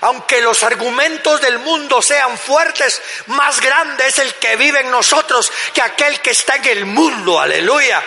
Aunque 0.00 0.40
los 0.40 0.62
argumentos 0.62 1.40
del 1.40 1.58
mundo 1.58 2.00
sean 2.02 2.38
fuertes, 2.38 3.00
más 3.26 3.60
grande 3.60 4.06
es 4.06 4.18
el 4.18 4.32
que 4.34 4.56
vive 4.56 4.80
en 4.80 4.90
nosotros 4.90 5.50
que 5.74 5.82
aquel 5.82 6.20
que 6.20 6.30
está 6.30 6.56
en 6.56 6.66
el 6.66 6.86
mundo. 6.86 7.40
Aleluya. 7.40 8.02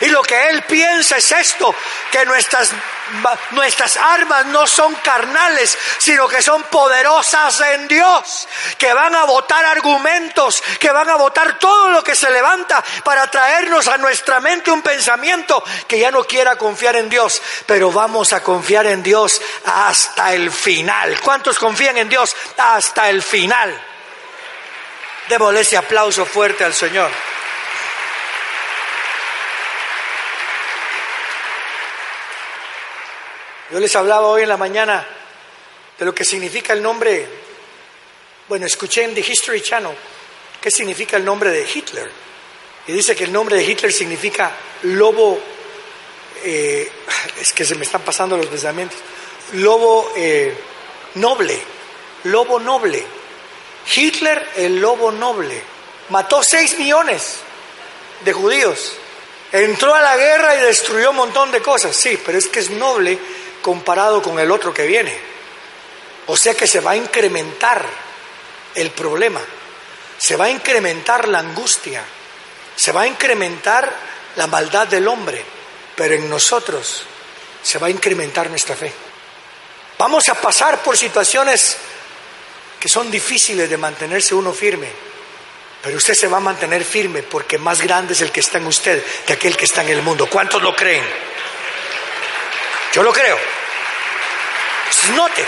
Y 0.00 0.06
lo 0.06 0.22
que 0.22 0.48
él 0.48 0.62
piensa 0.62 1.16
es 1.16 1.32
esto, 1.32 1.74
que 2.12 2.24
nuestras, 2.24 3.96
armas 3.96 4.46
no 4.46 4.66
son 4.66 4.94
carnales, 4.96 5.76
sino 5.98 6.28
que 6.28 6.40
son 6.40 6.62
poderosas 6.64 7.60
en 7.72 7.88
Dios, 7.88 8.48
que 8.76 8.92
van 8.92 9.14
a 9.16 9.24
votar 9.24 9.64
argumentos, 9.64 10.62
que 10.78 10.90
van 10.90 11.08
a 11.10 11.16
votar 11.16 11.58
todo 11.58 11.88
lo 11.88 12.04
que 12.04 12.14
se 12.14 12.30
levanta 12.30 12.84
para 13.02 13.28
traernos 13.28 13.88
a 13.88 13.98
nuestra 13.98 14.40
mente 14.40 14.70
un 14.70 14.82
pensamiento 14.82 15.64
que 15.88 15.98
ya 15.98 16.12
no 16.12 16.22
quiera 16.24 16.56
confiar 16.56 16.94
en 16.96 17.08
Dios, 17.08 17.42
pero 17.66 17.90
vamos 17.90 18.32
a 18.32 18.42
confiar 18.42 18.86
en 18.86 19.02
Dios 19.02 19.40
hasta 19.64 20.32
el 20.32 20.52
final. 20.52 21.20
¿Cuántos 21.20 21.58
confían 21.58 21.98
en 21.98 22.08
Dios 22.08 22.36
hasta 22.56 23.10
el 23.10 23.22
final? 23.22 23.82
Démosle 25.28 25.60
ese 25.60 25.76
aplauso 25.76 26.24
fuerte 26.24 26.64
al 26.64 26.72
Señor. 26.72 27.10
Yo 33.70 33.78
les 33.78 33.94
hablaba 33.96 34.28
hoy 34.28 34.44
en 34.44 34.48
la 34.48 34.56
mañana 34.56 35.06
de 35.98 36.04
lo 36.06 36.14
que 36.14 36.24
significa 36.24 36.72
el 36.72 36.82
nombre, 36.82 37.26
bueno, 38.48 38.64
escuché 38.64 39.04
en 39.04 39.14
The 39.14 39.20
History 39.20 39.60
Channel 39.60 39.94
qué 40.58 40.70
significa 40.70 41.18
el 41.18 41.24
nombre 41.24 41.50
de 41.50 41.68
Hitler. 41.70 42.10
Y 42.86 42.92
dice 42.92 43.14
que 43.14 43.24
el 43.24 43.32
nombre 43.32 43.56
de 43.56 43.64
Hitler 43.64 43.92
significa 43.92 44.52
lobo, 44.84 45.38
eh, 46.44 46.90
es 47.38 47.52
que 47.52 47.66
se 47.66 47.74
me 47.74 47.84
están 47.84 48.00
pasando 48.00 48.38
los 48.38 48.46
pensamientos, 48.46 48.98
lobo 49.52 50.12
eh, 50.16 50.56
noble, 51.16 51.60
lobo 52.24 52.58
noble. 52.58 53.04
Hitler, 53.94 54.48
el 54.56 54.80
lobo 54.80 55.12
noble, 55.12 55.60
mató 56.08 56.42
seis 56.42 56.78
millones 56.78 57.40
de 58.24 58.32
judíos, 58.32 58.94
entró 59.52 59.94
a 59.94 60.00
la 60.00 60.16
guerra 60.16 60.56
y 60.56 60.62
destruyó 60.62 61.10
un 61.10 61.16
montón 61.16 61.52
de 61.52 61.60
cosas, 61.60 61.94
sí, 61.94 62.18
pero 62.24 62.38
es 62.38 62.48
que 62.48 62.60
es 62.60 62.70
noble 62.70 63.18
comparado 63.68 64.22
con 64.22 64.40
el 64.40 64.50
otro 64.50 64.72
que 64.72 64.86
viene. 64.86 65.14
O 66.28 66.34
sea 66.38 66.54
que 66.54 66.66
se 66.66 66.80
va 66.80 66.92
a 66.92 66.96
incrementar 66.96 67.84
el 68.74 68.92
problema, 68.92 69.42
se 70.16 70.36
va 70.36 70.46
a 70.46 70.50
incrementar 70.50 71.28
la 71.28 71.40
angustia, 71.40 72.02
se 72.74 72.92
va 72.92 73.02
a 73.02 73.06
incrementar 73.06 73.94
la 74.36 74.46
maldad 74.46 74.88
del 74.88 75.06
hombre, 75.06 75.44
pero 75.94 76.14
en 76.14 76.30
nosotros 76.30 77.04
se 77.62 77.78
va 77.78 77.88
a 77.88 77.90
incrementar 77.90 78.48
nuestra 78.48 78.74
fe. 78.74 78.90
Vamos 79.98 80.26
a 80.30 80.34
pasar 80.34 80.82
por 80.82 80.96
situaciones 80.96 81.76
que 82.80 82.88
son 82.88 83.10
difíciles 83.10 83.68
de 83.68 83.76
mantenerse 83.76 84.34
uno 84.34 84.54
firme, 84.54 84.88
pero 85.82 85.98
usted 85.98 86.14
se 86.14 86.26
va 86.26 86.38
a 86.38 86.40
mantener 86.40 86.86
firme 86.86 87.22
porque 87.22 87.58
más 87.58 87.82
grande 87.82 88.14
es 88.14 88.22
el 88.22 88.32
que 88.32 88.40
está 88.40 88.56
en 88.56 88.66
usted 88.66 89.04
que 89.26 89.34
aquel 89.34 89.58
que 89.58 89.66
está 89.66 89.82
en 89.82 89.90
el 89.90 90.00
mundo. 90.00 90.26
¿Cuántos 90.26 90.62
lo 90.62 90.74
creen? 90.74 91.04
Yo 92.94 93.02
lo 93.02 93.12
creo. 93.12 93.57
Note, 95.14 95.44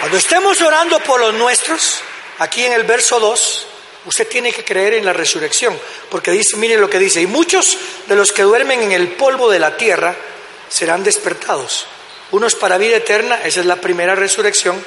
cuando 0.00 0.18
estemos 0.18 0.60
orando 0.60 1.00
por 1.00 1.20
los 1.20 1.34
nuestros, 1.34 2.00
aquí 2.38 2.64
en 2.64 2.72
el 2.72 2.84
verso 2.84 3.20
2, 3.20 3.66
usted 4.06 4.28
tiene 4.28 4.52
que 4.52 4.64
creer 4.64 4.94
en 4.94 5.04
la 5.04 5.12
resurrección, 5.12 5.78
porque 6.10 6.30
dice, 6.30 6.56
mire 6.56 6.76
lo 6.76 6.90
que 6.90 6.98
dice, 6.98 7.20
y 7.20 7.26
muchos 7.26 7.78
de 8.06 8.16
los 8.16 8.32
que 8.32 8.42
duermen 8.42 8.82
en 8.82 8.92
el 8.92 9.08
polvo 9.12 9.50
de 9.50 9.58
la 9.58 9.76
tierra 9.76 10.14
serán 10.68 11.04
despertados, 11.04 11.86
unos 12.30 12.54
para 12.54 12.78
vida 12.78 12.96
eterna, 12.96 13.40
esa 13.44 13.60
es 13.60 13.66
la 13.66 13.76
primera 13.76 14.14
resurrección, 14.14 14.82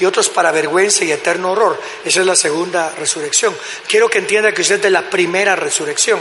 y 0.00 0.04
otros 0.04 0.28
para 0.28 0.52
vergüenza 0.52 1.04
y 1.04 1.12
eterno 1.12 1.52
horror, 1.52 1.80
esa 2.04 2.20
es 2.20 2.26
la 2.26 2.36
segunda 2.36 2.90
resurrección. 2.98 3.56
Quiero 3.88 4.08
que 4.08 4.18
entienda 4.18 4.52
que 4.52 4.62
usted 4.62 4.76
es 4.76 4.82
de 4.82 4.90
la 4.90 5.10
primera 5.10 5.56
resurrección, 5.56 6.20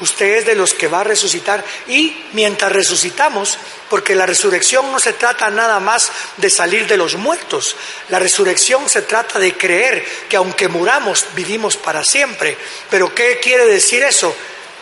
Usted 0.00 0.38
es 0.38 0.46
de 0.46 0.56
los 0.56 0.74
que 0.74 0.88
va 0.88 1.00
a 1.00 1.04
resucitar 1.04 1.64
y 1.86 2.16
mientras 2.32 2.72
resucitamos, 2.72 3.58
porque 3.88 4.14
la 4.14 4.26
resurrección 4.26 4.90
no 4.90 4.98
se 4.98 5.12
trata 5.12 5.50
nada 5.50 5.78
más 5.78 6.10
de 6.36 6.50
salir 6.50 6.86
de 6.88 6.96
los 6.96 7.14
muertos, 7.14 7.76
la 8.08 8.18
resurrección 8.18 8.88
se 8.88 9.02
trata 9.02 9.38
de 9.38 9.56
creer 9.56 10.04
que 10.28 10.36
aunque 10.36 10.68
muramos, 10.68 11.26
vivimos 11.34 11.76
para 11.76 12.02
siempre. 12.02 12.56
Pero 12.90 13.14
¿qué 13.14 13.38
quiere 13.40 13.66
decir 13.66 14.02
eso? 14.02 14.34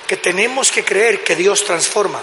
Que 0.06 0.16
tenemos 0.16 0.70
que 0.70 0.84
creer 0.84 1.22
que 1.22 1.36
Dios 1.36 1.64
transforma 1.64 2.22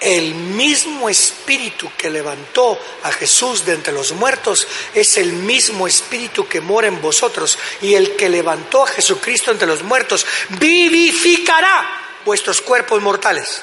el 0.00 0.34
mismo 0.34 1.08
espíritu 1.08 1.90
que 1.96 2.10
levantó 2.10 2.78
a 3.02 3.12
Jesús 3.12 3.64
de 3.64 3.74
entre 3.74 3.92
los 3.92 4.12
muertos 4.12 4.66
es 4.94 5.16
el 5.16 5.32
mismo 5.32 5.86
espíritu 5.86 6.46
que 6.46 6.60
mora 6.60 6.88
en 6.88 7.00
vosotros. 7.00 7.58
Y 7.80 7.94
el 7.94 8.16
que 8.16 8.28
levantó 8.28 8.84
a 8.84 8.88
Jesucristo 8.88 9.50
entre 9.50 9.66
los 9.66 9.82
muertos 9.82 10.26
vivificará 10.50 12.20
vuestros 12.24 12.60
cuerpos 12.60 13.00
mortales. 13.00 13.62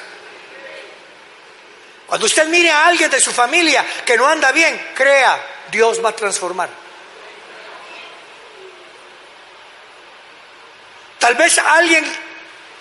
Cuando 2.06 2.26
usted 2.26 2.46
mire 2.48 2.70
a 2.70 2.86
alguien 2.86 3.10
de 3.10 3.20
su 3.20 3.32
familia 3.32 3.86
que 4.04 4.16
no 4.16 4.26
anda 4.26 4.52
bien, 4.52 4.90
crea, 4.94 5.64
Dios 5.70 6.04
va 6.04 6.10
a 6.10 6.16
transformar. 6.16 6.68
Tal 11.18 11.36
vez 11.36 11.56
alguien 11.58 12.04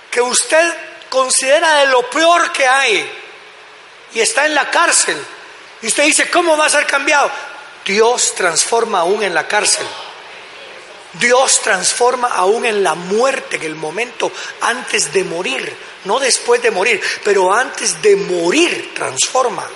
que 0.09 0.19
usted 0.19 0.75
considera 1.09 1.75
de 1.75 1.85
lo 1.85 2.09
peor 2.09 2.51
que 2.51 2.67
hay, 2.67 3.20
y 4.13 4.19
está 4.19 4.45
en 4.45 4.55
la 4.55 4.69
cárcel. 4.69 5.17
Y 5.81 5.87
usted 5.87 6.03
dice, 6.03 6.29
¿cómo 6.29 6.57
va 6.57 6.65
a 6.65 6.69
ser 6.69 6.85
cambiado? 6.85 7.31
Dios 7.85 8.35
transforma 8.35 8.99
aún 8.99 9.23
en 9.23 9.33
la 9.33 9.47
cárcel. 9.47 9.85
Dios 11.13 11.59
transforma 11.61 12.29
aún 12.29 12.65
en 12.65 12.83
la 12.83 12.95
muerte, 12.95 13.57
en 13.57 13.63
el 13.63 13.75
momento 13.75 14.31
antes 14.61 15.11
de 15.11 15.23
morir, 15.25 15.75
no 16.05 16.19
después 16.19 16.61
de 16.61 16.71
morir, 16.71 17.01
pero 17.23 17.53
antes 17.53 18.01
de 18.01 18.15
morir 18.15 18.93
transforma. 18.93 19.67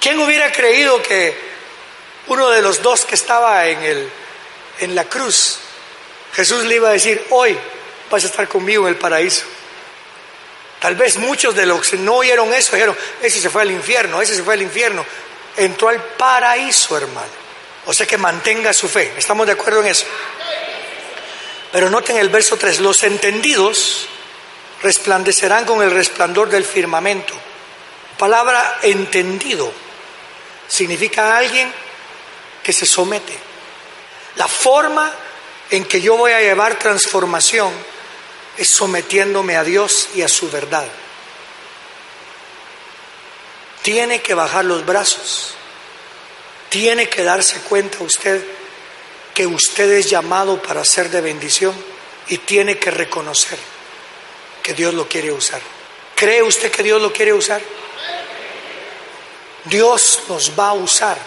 ¿Quién 0.00 0.18
hubiera 0.18 0.50
creído 0.50 1.00
que 1.02 1.52
uno 2.26 2.50
de 2.50 2.62
los 2.62 2.82
dos 2.82 3.04
que 3.04 3.14
estaba 3.14 3.66
en, 3.66 3.80
el, 3.82 4.10
en 4.80 4.94
la 4.96 5.04
cruz, 5.04 5.58
Jesús 6.32 6.64
le 6.64 6.76
iba 6.76 6.88
a 6.88 6.92
decir, 6.92 7.24
hoy 7.30 7.56
vas 8.10 8.24
a 8.24 8.26
estar 8.26 8.48
conmigo 8.48 8.88
en 8.88 8.94
el 8.94 8.98
paraíso? 8.98 9.44
Tal 10.82 10.96
vez 10.96 11.16
muchos 11.16 11.54
de 11.54 11.64
los 11.64 11.88
que 11.88 11.96
no 11.96 12.16
oyeron 12.16 12.52
eso 12.52 12.74
dijeron, 12.74 12.96
ese 13.22 13.40
se 13.40 13.48
fue 13.48 13.62
al 13.62 13.70
infierno, 13.70 14.20
ese 14.20 14.34
se 14.34 14.42
fue 14.42 14.54
al 14.54 14.62
infierno. 14.62 15.06
Entró 15.56 15.88
al 15.88 16.02
paraíso, 16.02 16.96
hermano. 16.96 17.30
O 17.86 17.94
sea 17.94 18.04
que 18.04 18.18
mantenga 18.18 18.72
su 18.72 18.88
fe. 18.88 19.14
¿Estamos 19.16 19.46
de 19.46 19.52
acuerdo 19.52 19.80
en 19.80 19.86
eso? 19.86 20.06
Pero 21.70 21.88
noten 21.88 22.16
el 22.16 22.30
verso 22.30 22.56
3, 22.56 22.80
los 22.80 23.00
entendidos 23.04 24.08
resplandecerán 24.82 25.64
con 25.64 25.82
el 25.82 25.92
resplandor 25.92 26.50
del 26.50 26.64
firmamento. 26.64 27.32
Palabra 28.18 28.80
entendido 28.82 29.72
significa 30.66 31.36
alguien 31.36 31.72
que 32.60 32.72
se 32.72 32.86
somete. 32.86 33.38
La 34.34 34.48
forma 34.48 35.12
en 35.70 35.84
que 35.84 36.00
yo 36.00 36.16
voy 36.16 36.32
a 36.32 36.40
llevar 36.40 36.76
transformación 36.76 37.72
es 38.56 38.68
sometiéndome 38.68 39.56
a 39.56 39.64
Dios 39.64 40.08
y 40.14 40.22
a 40.22 40.28
su 40.28 40.50
verdad. 40.50 40.86
Tiene 43.82 44.22
que 44.22 44.34
bajar 44.34 44.64
los 44.64 44.86
brazos. 44.86 45.54
Tiene 46.68 47.08
que 47.08 47.24
darse 47.24 47.60
cuenta 47.60 48.02
usted 48.02 48.42
que 49.34 49.46
usted 49.46 49.90
es 49.92 50.08
llamado 50.08 50.62
para 50.62 50.84
ser 50.84 51.10
de 51.10 51.20
bendición 51.20 51.74
y 52.28 52.38
tiene 52.38 52.78
que 52.78 52.90
reconocer 52.90 53.58
que 54.62 54.74
Dios 54.74 54.94
lo 54.94 55.08
quiere 55.08 55.32
usar. 55.32 55.60
¿Cree 56.14 56.42
usted 56.42 56.70
que 56.70 56.82
Dios 56.82 57.02
lo 57.02 57.12
quiere 57.12 57.32
usar? 57.32 57.60
Dios 59.64 60.22
nos 60.28 60.58
va 60.58 60.68
a 60.68 60.74
usar. 60.74 61.18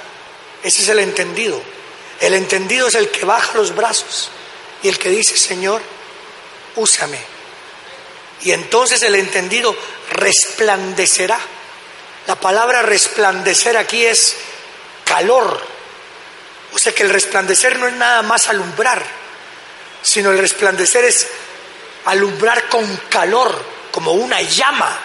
Ese 0.64 0.84
es 0.84 0.90
el 0.90 1.00
entendido. 1.00 1.62
El 2.20 2.34
entendido 2.34 2.88
es 2.88 2.96
el 2.96 3.10
que 3.10 3.26
baja 3.26 3.58
los 3.58 3.76
brazos 3.76 4.30
y 4.82 4.88
el 4.88 4.98
que 4.98 5.10
dice, 5.10 5.38
Señor, 5.38 5.82
úsame. 6.76 7.20
Y 8.44 8.52
entonces 8.52 9.02
el 9.04 9.16
entendido 9.16 9.76
resplandecerá. 10.12 11.40
La 12.28 12.36
palabra 12.36 12.82
resplandecer 12.82 13.78
aquí 13.78 14.06
es 14.06 14.36
calor. 15.04 15.62
O 16.74 16.78
sea 16.78 16.94
que 16.94 17.04
el 17.04 17.10
resplandecer 17.10 17.80
no 17.80 17.88
es 17.88 17.94
nada 17.94 18.22
más 18.22 18.48
alumbrar, 18.48 19.04
sino 20.02 20.32
el 20.32 20.40
resplandecer 20.40 21.06
es 21.06 21.28
alumbrar 22.06 22.68
con 22.68 22.86
calor, 23.10 23.64
como 23.92 24.12
una 24.12 24.42
llama. 24.42 25.00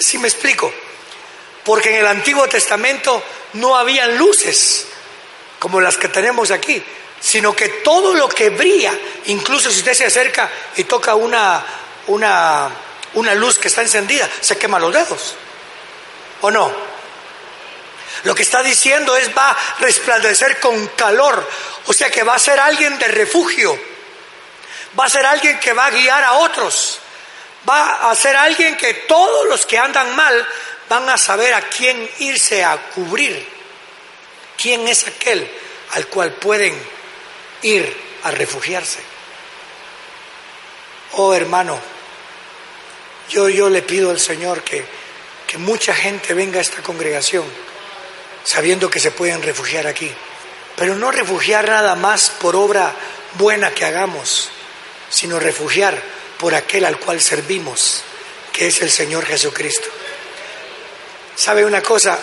¿Sí 0.00 0.18
me 0.18 0.28
explico? 0.28 0.72
Porque 1.64 1.90
en 1.90 1.96
el 1.96 2.06
Antiguo 2.06 2.46
Testamento 2.48 3.22
no 3.54 3.76
habían 3.76 4.18
luces 4.18 4.86
como 5.58 5.80
las 5.80 5.96
que 5.96 6.08
tenemos 6.08 6.50
aquí, 6.50 6.82
sino 7.22 7.54
que 7.54 7.68
todo 7.68 8.14
lo 8.14 8.28
que 8.28 8.50
brilla, 8.50 8.92
incluso 9.26 9.70
si 9.70 9.78
usted 9.78 9.94
se 9.94 10.06
acerca 10.06 10.50
y 10.76 10.84
toca 10.84 11.14
una, 11.14 11.64
una 12.08 12.70
una 13.14 13.34
luz 13.34 13.58
que 13.58 13.68
está 13.68 13.82
encendida, 13.82 14.28
se 14.40 14.56
quema 14.56 14.78
los 14.78 14.92
dedos. 14.92 15.34
¿O 16.40 16.50
no? 16.50 16.72
Lo 18.24 18.34
que 18.34 18.42
está 18.42 18.62
diciendo 18.62 19.16
es 19.16 19.36
va 19.36 19.50
a 19.50 19.58
resplandecer 19.80 20.60
con 20.60 20.86
calor, 20.88 21.48
o 21.86 21.92
sea 21.92 22.10
que 22.10 22.22
va 22.22 22.34
a 22.34 22.38
ser 22.38 22.58
alguien 22.60 22.98
de 22.98 23.08
refugio, 23.08 23.78
va 24.98 25.06
a 25.06 25.10
ser 25.10 25.26
alguien 25.26 25.58
que 25.58 25.72
va 25.72 25.86
a 25.86 25.90
guiar 25.90 26.22
a 26.22 26.34
otros, 26.34 27.00
va 27.68 28.10
a 28.10 28.14
ser 28.14 28.36
alguien 28.36 28.76
que 28.76 28.94
todos 28.94 29.48
los 29.48 29.66
que 29.66 29.78
andan 29.78 30.14
mal 30.14 30.46
van 30.88 31.08
a 31.08 31.18
saber 31.18 31.54
a 31.54 31.62
quién 31.62 32.08
irse 32.18 32.64
a 32.64 32.76
cubrir, 32.90 33.48
quién 34.60 34.86
es 34.86 35.06
aquel 35.06 35.50
al 35.92 36.06
cual 36.06 36.32
pueden 36.34 36.80
ir 37.62 37.96
a 38.24 38.30
refugiarse. 38.30 39.00
Oh 41.12 41.34
hermano, 41.34 41.78
yo, 43.28 43.48
yo 43.48 43.68
le 43.68 43.82
pido 43.82 44.10
al 44.10 44.20
Señor 44.20 44.62
que, 44.62 44.84
que 45.46 45.58
mucha 45.58 45.94
gente 45.94 46.34
venga 46.34 46.58
a 46.58 46.62
esta 46.62 46.82
congregación 46.82 47.44
sabiendo 48.44 48.90
que 48.90 49.00
se 49.00 49.10
pueden 49.10 49.42
refugiar 49.42 49.86
aquí, 49.86 50.10
pero 50.76 50.96
no 50.96 51.10
refugiar 51.10 51.68
nada 51.68 51.94
más 51.94 52.30
por 52.30 52.56
obra 52.56 52.94
buena 53.34 53.70
que 53.72 53.84
hagamos, 53.84 54.48
sino 55.08 55.38
refugiar 55.38 56.00
por 56.38 56.54
aquel 56.54 56.84
al 56.84 56.98
cual 56.98 57.20
servimos, 57.20 58.02
que 58.52 58.66
es 58.66 58.82
el 58.82 58.90
Señor 58.90 59.24
Jesucristo. 59.26 59.88
¿Sabe 61.36 61.64
una 61.64 61.82
cosa? 61.82 62.18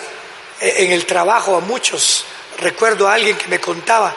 E, 0.60 0.84
en 0.84 0.92
el 0.92 1.06
trabajo 1.06 1.56
a 1.56 1.60
muchos, 1.60 2.24
recuerdo 2.58 3.08
a 3.08 3.14
alguien 3.14 3.36
que 3.36 3.48
me 3.48 3.60
contaba 3.60 4.14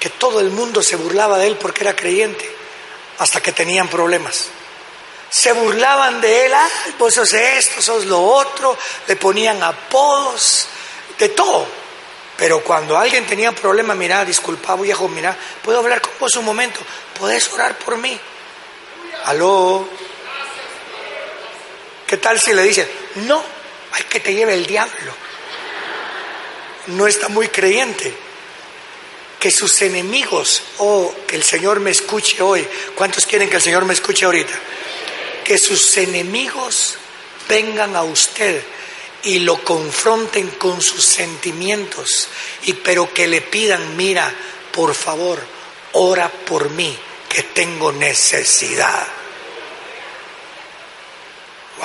que 0.00 0.08
todo 0.08 0.40
el 0.40 0.50
mundo 0.50 0.82
se 0.82 0.96
burlaba 0.96 1.38
de 1.38 1.46
él 1.46 1.56
porque 1.56 1.84
era 1.84 1.94
creyente, 1.94 2.50
hasta 3.18 3.42
que 3.42 3.52
tenían 3.52 3.86
problemas. 3.86 4.46
Se 5.28 5.52
burlaban 5.52 6.22
de 6.22 6.46
él, 6.46 6.54
ah, 6.54 6.68
vos 6.98 7.14
sos 7.14 7.32
esto, 7.34 7.82
sos 7.82 8.06
lo 8.06 8.20
otro, 8.20 8.76
le 9.06 9.14
ponían 9.16 9.62
apodos, 9.62 10.66
de 11.18 11.28
todo. 11.28 11.66
Pero 12.38 12.64
cuando 12.64 12.96
alguien 12.96 13.26
tenía 13.26 13.52
problema, 13.52 13.94
mira, 13.94 14.24
disculpa 14.24 14.74
viejo, 14.76 15.06
mira, 15.06 15.36
¿puedo 15.62 15.80
hablar 15.80 16.00
con 16.00 16.12
vos 16.18 16.34
un 16.36 16.46
momento? 16.46 16.80
¿Podés 17.18 17.52
orar 17.52 17.76
por 17.76 17.98
mí? 17.98 18.18
Aló. 19.26 19.86
¿Qué 22.06 22.16
tal 22.16 22.40
si 22.40 22.54
le 22.54 22.62
dicen, 22.62 22.90
no, 23.16 23.44
hay 23.92 24.02
que 24.04 24.20
te 24.20 24.32
lleve 24.34 24.54
el 24.54 24.64
diablo? 24.64 25.12
No 26.86 27.06
está 27.06 27.28
muy 27.28 27.48
creyente. 27.48 28.29
Que 29.40 29.50
sus 29.50 29.82
enemigos, 29.82 30.62
oh, 30.78 31.12
que 31.26 31.34
el 31.34 31.42
Señor 31.42 31.80
me 31.80 31.90
escuche 31.90 32.42
hoy. 32.42 32.66
¿Cuántos 32.94 33.26
quieren 33.26 33.48
que 33.48 33.56
el 33.56 33.62
Señor 33.62 33.84
me 33.86 33.94
escuche 33.94 34.26
ahorita? 34.26 34.52
Que 35.44 35.58
sus 35.58 35.96
enemigos 35.96 36.98
vengan 37.48 37.96
a 37.96 38.02
usted 38.04 38.62
y 39.22 39.40
lo 39.40 39.62
confronten 39.64 40.48
con 40.50 40.80
sus 40.80 41.04
sentimientos, 41.04 42.28
y 42.62 42.74
pero 42.74 43.12
que 43.12 43.26
le 43.26 43.42
pidan, 43.42 43.96
mira, 43.96 44.32
por 44.72 44.94
favor, 44.94 45.38
ora 45.92 46.30
por 46.30 46.70
mí, 46.70 46.96
que 47.28 47.42
tengo 47.42 47.92
necesidad. 47.92 49.06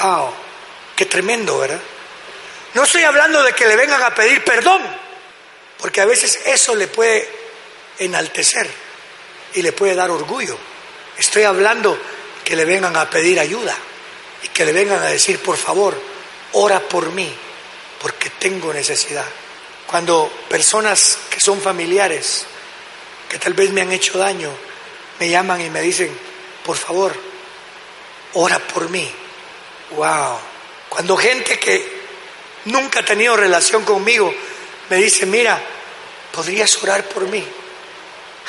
Wow, 0.02 0.34
qué 0.96 1.06
tremendo, 1.06 1.58
¿verdad? 1.58 1.82
No 2.74 2.84
estoy 2.84 3.04
hablando 3.04 3.42
de 3.44 3.54
que 3.54 3.66
le 3.66 3.76
vengan 3.76 4.02
a 4.02 4.14
pedir 4.14 4.44
perdón, 4.44 4.82
porque 5.78 6.02
a 6.02 6.06
veces 6.06 6.40
eso 6.46 6.76
le 6.76 6.88
puede 6.88 7.28
enaltecer 8.00 8.70
y 9.54 9.62
le 9.62 9.72
puede 9.72 9.96
dar 9.96 10.12
orgullo. 10.12 10.58
Estoy 11.18 11.44
hablando 11.44 11.98
que 12.44 12.56
le 12.56 12.66
vengan 12.66 12.96
a 12.96 13.10
pedir 13.10 13.40
ayuda 13.40 13.76
y 14.44 14.50
que 14.50 14.66
le 14.66 14.72
vengan 14.72 15.02
a 15.02 15.08
decir, 15.08 15.40
por 15.40 15.58
favor, 15.58 16.00
ora 16.54 16.80
por 16.80 17.12
mí, 17.12 17.34
porque 18.02 18.30
tengo 18.30 18.74
necesidad. 18.74 19.26
Cuando 19.88 20.32
personas 20.50 21.18
que 21.30 21.40
son 21.40 21.62
familiares, 21.62 22.46
que 23.30 23.40
tal 23.40 23.54
vez 23.54 23.72
me 23.72 23.82
han 23.82 23.92
hecho 23.92 24.18
daño, 24.18 24.52
me 25.20 25.30
llaman 25.30 25.62
y 25.62 25.70
me 25.70 25.82
dicen, 25.82 26.16
por 26.66 26.78
favor, 26.78 27.16
ora 28.34 28.60
por 28.60 28.90
mí. 28.90 29.10
Wow. 29.92 30.40
Cuando 30.90 31.16
gente 31.18 31.58
que 31.60 32.04
nunca 32.66 33.00
ha 33.00 33.06
tenido 33.06 33.36
relación 33.36 33.84
conmigo 33.84 34.34
me 34.90 34.98
dice, 34.98 35.26
mira, 35.26 35.62
¿podrías 36.32 36.82
orar 36.84 37.04
por 37.06 37.28
mí? 37.28 37.44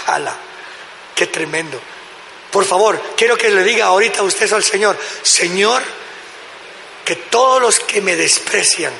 Jala, 0.06 0.34
qué 1.14 1.26
tremendo. 1.26 1.80
Por 2.50 2.64
favor, 2.64 3.00
quiero 3.16 3.36
que 3.36 3.50
le 3.50 3.64
diga 3.64 3.86
ahorita 3.86 4.22
usted 4.22 4.50
al 4.52 4.64
Señor, 4.64 4.96
Señor, 5.22 5.82
que 7.04 7.16
todos 7.16 7.60
los 7.60 7.80
que 7.80 8.00
me 8.00 8.16
desprecian 8.16 8.92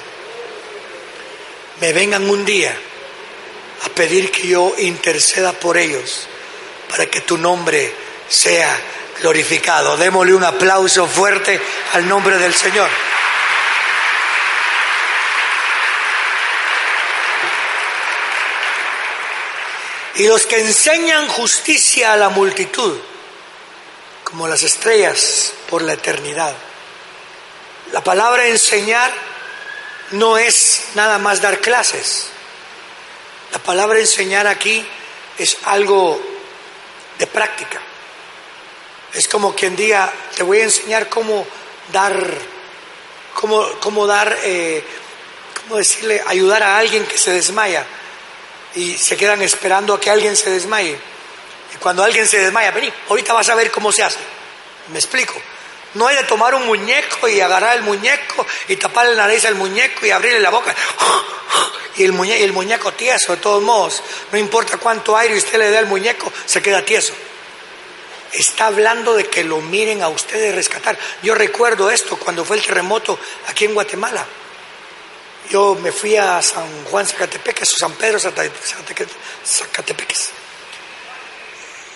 me 1.81 1.92
vengan 1.92 2.29
un 2.29 2.45
día 2.45 2.77
a 3.85 3.88
pedir 3.90 4.31
que 4.31 4.49
yo 4.49 4.75
interceda 4.79 5.53
por 5.53 5.77
ellos 5.77 6.27
para 6.88 7.07
que 7.07 7.21
tu 7.21 7.38
nombre 7.38 7.92
sea 8.29 8.77
glorificado. 9.21 9.97
Démosle 9.97 10.35
un 10.35 10.45
aplauso 10.45 11.07
fuerte 11.07 11.61
al 11.92 12.09
nombre 12.09 12.38
del 12.38 12.55
Señor. 12.55 12.88
Y 20.19 20.27
los 20.29 20.47
que 20.47 20.59
enseñan 20.61 21.29
justicia 21.29 22.13
a 22.13 22.17
la 22.17 22.31
multitud, 22.31 22.97
como 24.25 24.49
las 24.49 24.63
estrellas 24.63 25.53
por 25.69 25.83
la 25.83 25.93
eternidad. 25.93 26.55
La 27.93 28.03
palabra 28.03 28.47
enseñar 28.47 29.13
no 30.13 30.39
es 30.39 30.85
nada 30.95 31.19
más 31.19 31.43
dar 31.43 31.61
clases. 31.61 32.29
La 33.53 33.59
palabra 33.59 33.99
enseñar 33.99 34.47
aquí 34.47 34.87
es 35.39 35.59
algo 35.65 36.19
de 37.19 37.27
práctica. 37.27 37.81
Es 39.13 39.29
como 39.29 39.55
quien 39.55 39.77
diga, 39.77 40.11
te 40.35 40.43
voy 40.43 40.61
a 40.61 40.65
enseñar 40.65 41.11
cómo 41.11 41.47
dar, 41.93 42.17
cómo, 43.35 43.67
cómo 43.81 44.07
dar, 44.07 44.35
eh, 44.45 44.83
cómo 45.63 45.77
decirle, 45.77 46.23
ayudar 46.27 46.63
a 46.63 46.79
alguien 46.79 47.05
que 47.05 47.19
se 47.19 47.33
desmaya 47.33 47.87
y 48.77 48.97
se 48.97 49.17
quedan 49.17 49.43
esperando 49.43 49.95
a 49.95 50.01
que 50.01 50.11
alguien 50.11 50.37
se 50.37 50.51
desmaye. 50.51 50.97
Y 51.75 51.77
cuando 51.79 52.05
alguien 52.05 52.29
se 52.29 52.39
desmaya, 52.39 52.71
vení, 52.71 52.93
ahorita 53.09 53.33
vas 53.33 53.49
a 53.49 53.55
ver 53.55 53.71
cómo 53.71 53.91
se 53.91 54.05
hace. 54.05 54.19
¿Me 54.93 54.99
explico? 54.99 55.35
No 55.95 56.07
hay 56.07 56.17
de 56.17 56.25
tomar 56.25 56.55
un 56.55 56.67
muñeco 56.67 57.27
y 57.27 57.41
agarrar 57.41 57.77
el 57.79 57.83
muñeco 57.83 58.47
y 58.69 58.77
taparle 58.77 59.15
la 59.15 59.27
nariz 59.27 59.47
al 59.47 59.55
muñeco 59.55 60.05
y 60.05 60.11
abrirle 60.11 60.41
la 60.41 60.51
boca. 60.51 60.75
Y 61.97 62.05
el, 62.05 62.12
muñeco, 62.12 62.45
el 62.45 62.53
muñeco 62.53 62.93
tieso, 62.93 63.33
de 63.35 63.41
todos 63.41 63.62
modos. 63.62 64.03
No 64.31 64.37
importa 64.37 64.77
cuánto 64.77 65.17
aire 65.17 65.39
usted 65.39 65.59
le 65.59 65.71
dé 65.71 65.79
al 65.79 65.87
muñeco, 65.87 66.31
se 66.45 66.61
queda 66.61 66.85
tieso. 66.85 67.15
Está 68.31 68.67
hablando 68.67 69.15
de 69.15 69.25
que 69.25 69.43
lo 69.43 69.62
miren 69.62 70.03
a 70.03 70.09
ustedes 70.09 70.55
rescatar. 70.55 70.99
Yo 71.23 71.35
recuerdo 71.35 71.91
esto 71.91 72.19
cuando 72.19 72.45
fue 72.45 72.57
el 72.57 72.62
terremoto 72.62 73.19
aquí 73.49 73.65
en 73.65 73.73
Guatemala. 73.73 74.27
Yo 75.51 75.75
me 75.77 75.93
fui 75.93 76.17
a 76.17 76.43
San 76.43 76.85
Juan 76.85 77.07
Zacatepeques 77.07 77.75
o 77.75 77.79
San 77.79 77.93
Pedro 77.93 78.19
Zacatepeques. 78.19 80.31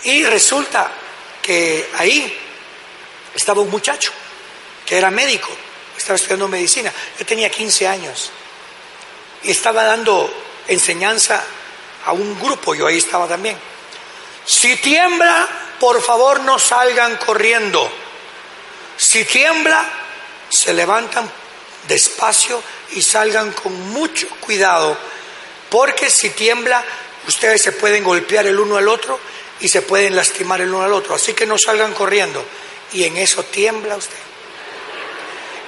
Y 0.03 0.23
resulta 0.25 0.91
que 1.41 1.89
ahí 1.97 2.37
estaba 3.35 3.61
un 3.61 3.69
muchacho 3.69 4.11
que 4.85 4.97
era 4.97 5.11
médico, 5.11 5.49
estaba 5.97 6.15
estudiando 6.15 6.47
medicina, 6.47 6.91
yo 7.17 7.25
tenía 7.25 7.49
15 7.49 7.87
años 7.87 8.31
y 9.43 9.51
estaba 9.51 9.83
dando 9.83 10.33
enseñanza 10.67 11.43
a 12.05 12.13
un 12.13 12.39
grupo, 12.39 12.73
yo 12.73 12.87
ahí 12.87 12.97
estaba 12.97 13.27
también. 13.27 13.57
Si 14.45 14.75
tiembla, 14.77 15.47
por 15.79 16.01
favor 16.01 16.39
no 16.41 16.57
salgan 16.57 17.17
corriendo. 17.17 17.91
Si 18.97 19.23
tiembla, 19.25 19.87
se 20.49 20.73
levantan 20.73 21.29
despacio 21.87 22.61
y 22.91 23.01
salgan 23.01 23.51
con 23.51 23.73
mucho 23.91 24.27
cuidado, 24.39 24.97
porque 25.69 26.09
si 26.09 26.31
tiembla, 26.31 26.83
ustedes 27.27 27.61
se 27.61 27.71
pueden 27.71 28.03
golpear 28.03 28.47
el 28.47 28.59
uno 28.59 28.77
al 28.77 28.87
otro 28.87 29.19
y 29.59 29.67
se 29.67 29.81
pueden 29.81 30.15
lastimar 30.15 30.61
el 30.61 30.69
uno 30.69 30.83
al 30.83 30.93
otro. 30.93 31.15
Así 31.15 31.33
que 31.33 31.45
no 31.45 31.57
salgan 31.57 31.93
corriendo 31.93 32.43
y 32.93 33.03
en 33.03 33.17
eso 33.17 33.43
tiembla 33.43 33.95
usted. 33.95 34.17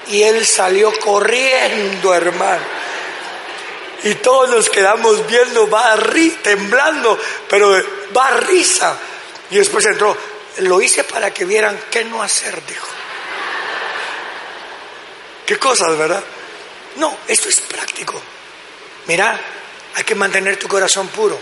Y 0.08 0.24
él 0.24 0.46
salió 0.46 0.92
corriendo, 1.00 2.14
hermano. 2.14 2.84
Y 4.04 4.16
todos 4.16 4.50
nos 4.50 4.70
quedamos 4.70 5.26
viendo, 5.28 5.70
va 5.70 5.98
temblando, 6.42 7.18
pero 7.50 7.74
va 8.16 8.32
risa. 8.32 8.98
Y 9.50 9.58
después 9.58 9.86
entró, 9.86 10.16
lo 10.58 10.82
hice 10.82 11.06
para 11.06 11.34
que 11.34 11.46
vieran 11.46 11.80
qué 11.90 12.04
no 12.04 12.22
hacer, 12.22 12.62
dijo. 12.66 12.88
¿Qué 15.46 15.58
cosas, 15.58 15.98
verdad? 15.98 16.24
No, 16.98 17.18
esto 17.28 17.50
es 17.50 17.60
práctico. 17.62 18.22
Mira, 19.08 19.40
hay 19.96 20.04
que 20.04 20.16
mantener 20.16 20.58
tu 20.58 20.68
corazón 20.68 21.08
puro. 21.10 21.38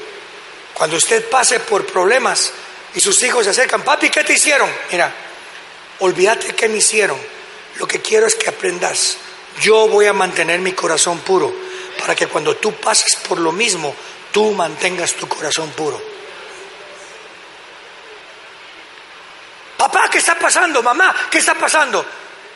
Cuando 0.73 0.97
usted 0.97 1.29
pase 1.29 1.59
por 1.59 1.85
problemas 1.85 2.51
y 2.95 2.99
sus 2.99 3.21
hijos 3.23 3.43
se 3.43 3.51
acercan, 3.51 3.83
papi, 3.83 4.09
¿qué 4.09 4.23
te 4.23 4.33
hicieron? 4.33 4.69
Mira, 4.91 5.13
olvídate 5.99 6.55
qué 6.55 6.67
me 6.67 6.77
hicieron. 6.77 7.19
lo 7.77 7.87
que 7.87 8.01
quiero 8.01 8.27
es 8.27 8.35
que 8.35 8.49
aprendas. 8.49 9.17
Yo 9.59 9.87
voy 9.87 10.05
a 10.05 10.13
mantener 10.13 10.59
mi 10.59 10.73
corazón 10.73 11.19
puro 11.19 11.53
para 11.99 12.15
que 12.15 12.27
cuando 12.27 12.55
tú 12.57 12.73
pases 12.73 13.15
por 13.15 13.39
lo 13.39 13.51
mismo, 13.51 13.95
tú 14.31 14.51
mantengas 14.51 15.13
tu 15.13 15.27
corazón 15.27 15.69
puro. 15.71 16.01
Papá, 19.77 20.09
¿qué 20.11 20.19
está 20.19 20.37
pasando? 20.37 20.81
Mamá, 20.81 21.15
¿qué 21.29 21.39
está 21.39 21.55
pasando? 21.55 22.05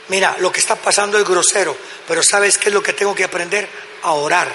Mira, 0.08 0.36
lo 0.40 0.52
que 0.52 0.60
está 0.60 0.76
pasando 0.76 1.18
es 1.18 1.26
grosero, 1.26 1.76
pero 2.08 2.22
¿sabes 2.22 2.58
qué 2.58 2.70
es 2.70 2.74
lo 2.74 2.84
que 2.84 2.94
tengo 2.94 3.16
que 3.16 3.24
aprender? 3.24 3.68
A 4.04 4.12
orar. 4.14 4.48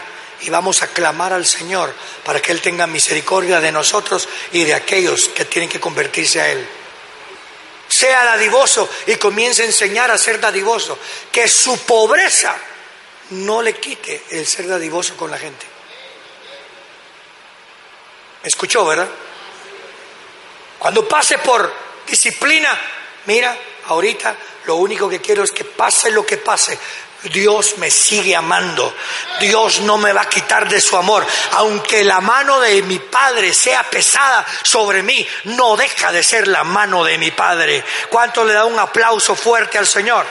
Y 0.42 0.50
vamos 0.50 0.82
a 0.82 0.86
clamar 0.86 1.32
al 1.32 1.44
Señor 1.44 1.92
para 2.24 2.40
que 2.40 2.52
Él 2.52 2.60
tenga 2.60 2.86
misericordia 2.86 3.60
de 3.60 3.72
nosotros 3.72 4.28
y 4.52 4.64
de 4.64 4.74
aquellos 4.74 5.28
que 5.28 5.44
tienen 5.44 5.68
que 5.68 5.80
convertirse 5.80 6.40
a 6.40 6.48
Él. 6.48 6.66
Sea 7.88 8.24
dadivoso 8.24 8.88
y 9.06 9.16
comience 9.16 9.62
a 9.62 9.66
enseñar 9.66 10.10
a 10.10 10.16
ser 10.16 10.40
dadivoso. 10.40 10.98
Que 11.30 11.48
su 11.48 11.78
pobreza 11.80 12.56
no 13.30 13.60
le 13.60 13.74
quite 13.74 14.24
el 14.30 14.46
ser 14.46 14.68
dadivoso 14.68 15.16
con 15.16 15.30
la 15.30 15.38
gente. 15.38 15.66
¿Me 18.42 18.48
escuchó, 18.48 18.86
verdad? 18.86 19.08
Cuando 20.78 21.06
pase 21.06 21.36
por 21.38 21.70
disciplina, 22.06 22.70
mira, 23.26 23.54
ahorita 23.86 24.34
lo 24.70 24.76
único 24.76 25.08
que 25.08 25.20
quiero 25.20 25.42
es 25.42 25.50
que 25.50 25.64
pase 25.64 26.12
lo 26.12 26.24
que 26.24 26.36
pase. 26.36 26.78
Dios 27.24 27.78
me 27.78 27.90
sigue 27.90 28.36
amando. 28.36 28.94
Dios 29.40 29.80
no 29.80 29.98
me 29.98 30.12
va 30.12 30.22
a 30.22 30.28
quitar 30.28 30.68
de 30.68 30.80
su 30.80 30.96
amor. 30.96 31.26
Aunque 31.54 32.04
la 32.04 32.20
mano 32.20 32.60
de 32.60 32.80
mi 32.82 33.00
Padre 33.00 33.52
sea 33.52 33.82
pesada 33.82 34.46
sobre 34.62 35.02
mí, 35.02 35.26
no 35.46 35.76
deja 35.76 36.12
de 36.12 36.22
ser 36.22 36.46
la 36.46 36.62
mano 36.62 37.02
de 37.02 37.18
mi 37.18 37.32
Padre. 37.32 37.84
¿Cuánto 38.10 38.44
le 38.44 38.52
da 38.52 38.64
un 38.64 38.78
aplauso 38.78 39.34
fuerte 39.34 39.76
al 39.76 39.88
Señor? 39.88 40.24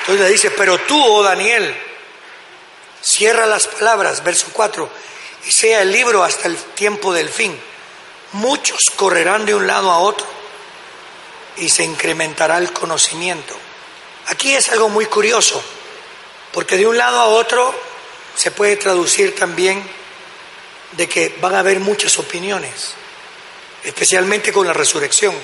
Entonces 0.00 0.26
le 0.26 0.32
dice, 0.32 0.50
pero 0.50 0.78
tú, 0.78 1.00
oh 1.00 1.22
Daniel, 1.22 1.80
cierra 3.00 3.46
las 3.46 3.68
palabras, 3.68 4.24
verso 4.24 4.48
4, 4.52 4.90
y 5.46 5.52
sea 5.52 5.82
el 5.82 5.92
libro 5.92 6.24
hasta 6.24 6.48
el 6.48 6.56
tiempo 6.56 7.12
del 7.12 7.28
fin. 7.28 7.67
Muchos 8.32 8.78
correrán 8.96 9.46
de 9.46 9.54
un 9.54 9.66
lado 9.66 9.90
a 9.90 9.98
otro 9.98 10.26
y 11.56 11.68
se 11.68 11.84
incrementará 11.84 12.58
el 12.58 12.72
conocimiento. 12.72 13.56
Aquí 14.26 14.54
es 14.54 14.68
algo 14.68 14.88
muy 14.88 15.06
curioso, 15.06 15.62
porque 16.52 16.76
de 16.76 16.86
un 16.86 16.98
lado 16.98 17.18
a 17.18 17.26
otro 17.26 17.74
se 18.34 18.50
puede 18.50 18.76
traducir 18.76 19.34
también 19.34 19.82
de 20.92 21.08
que 21.08 21.34
van 21.40 21.54
a 21.54 21.60
haber 21.60 21.80
muchas 21.80 22.18
opiniones, 22.18 22.92
especialmente 23.82 24.52
con 24.52 24.66
la 24.66 24.72
resurrección 24.72 25.34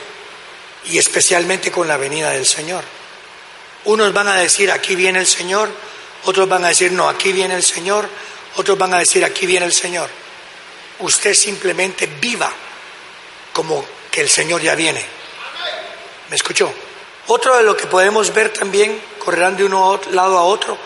y 0.84 0.98
especialmente 0.98 1.70
con 1.70 1.88
la 1.88 1.96
venida 1.96 2.30
del 2.30 2.46
Señor. 2.46 2.84
Unos 3.84 4.12
van 4.12 4.28
a 4.28 4.36
decir, 4.36 4.70
aquí 4.70 4.94
viene 4.94 5.18
el 5.18 5.26
Señor, 5.26 5.70
otros 6.24 6.48
van 6.48 6.64
a 6.64 6.68
decir, 6.68 6.92
no, 6.92 7.08
aquí 7.08 7.32
viene 7.32 7.54
el 7.54 7.62
Señor, 7.62 8.08
otros 8.56 8.76
van 8.78 8.94
a 8.94 8.98
decir, 8.98 9.24
aquí 9.24 9.46
viene 9.46 9.66
el 9.66 9.72
Señor. 9.72 10.08
Usted 11.00 11.34
simplemente 11.34 12.06
viva 12.06 12.52
como 13.54 13.86
que 14.10 14.20
el 14.20 14.28
Señor 14.28 14.60
ya 14.60 14.74
viene. 14.74 15.02
¿Me 16.28 16.36
escuchó? 16.36 16.70
Otro 17.28 17.56
de 17.56 17.62
lo 17.62 17.74
que 17.74 17.86
podemos 17.86 18.34
ver 18.34 18.52
también, 18.52 19.00
correrán 19.18 19.56
de 19.56 19.64
uno 19.64 19.98
lado 20.10 20.36
a 20.36 20.42
otro, 20.44 20.76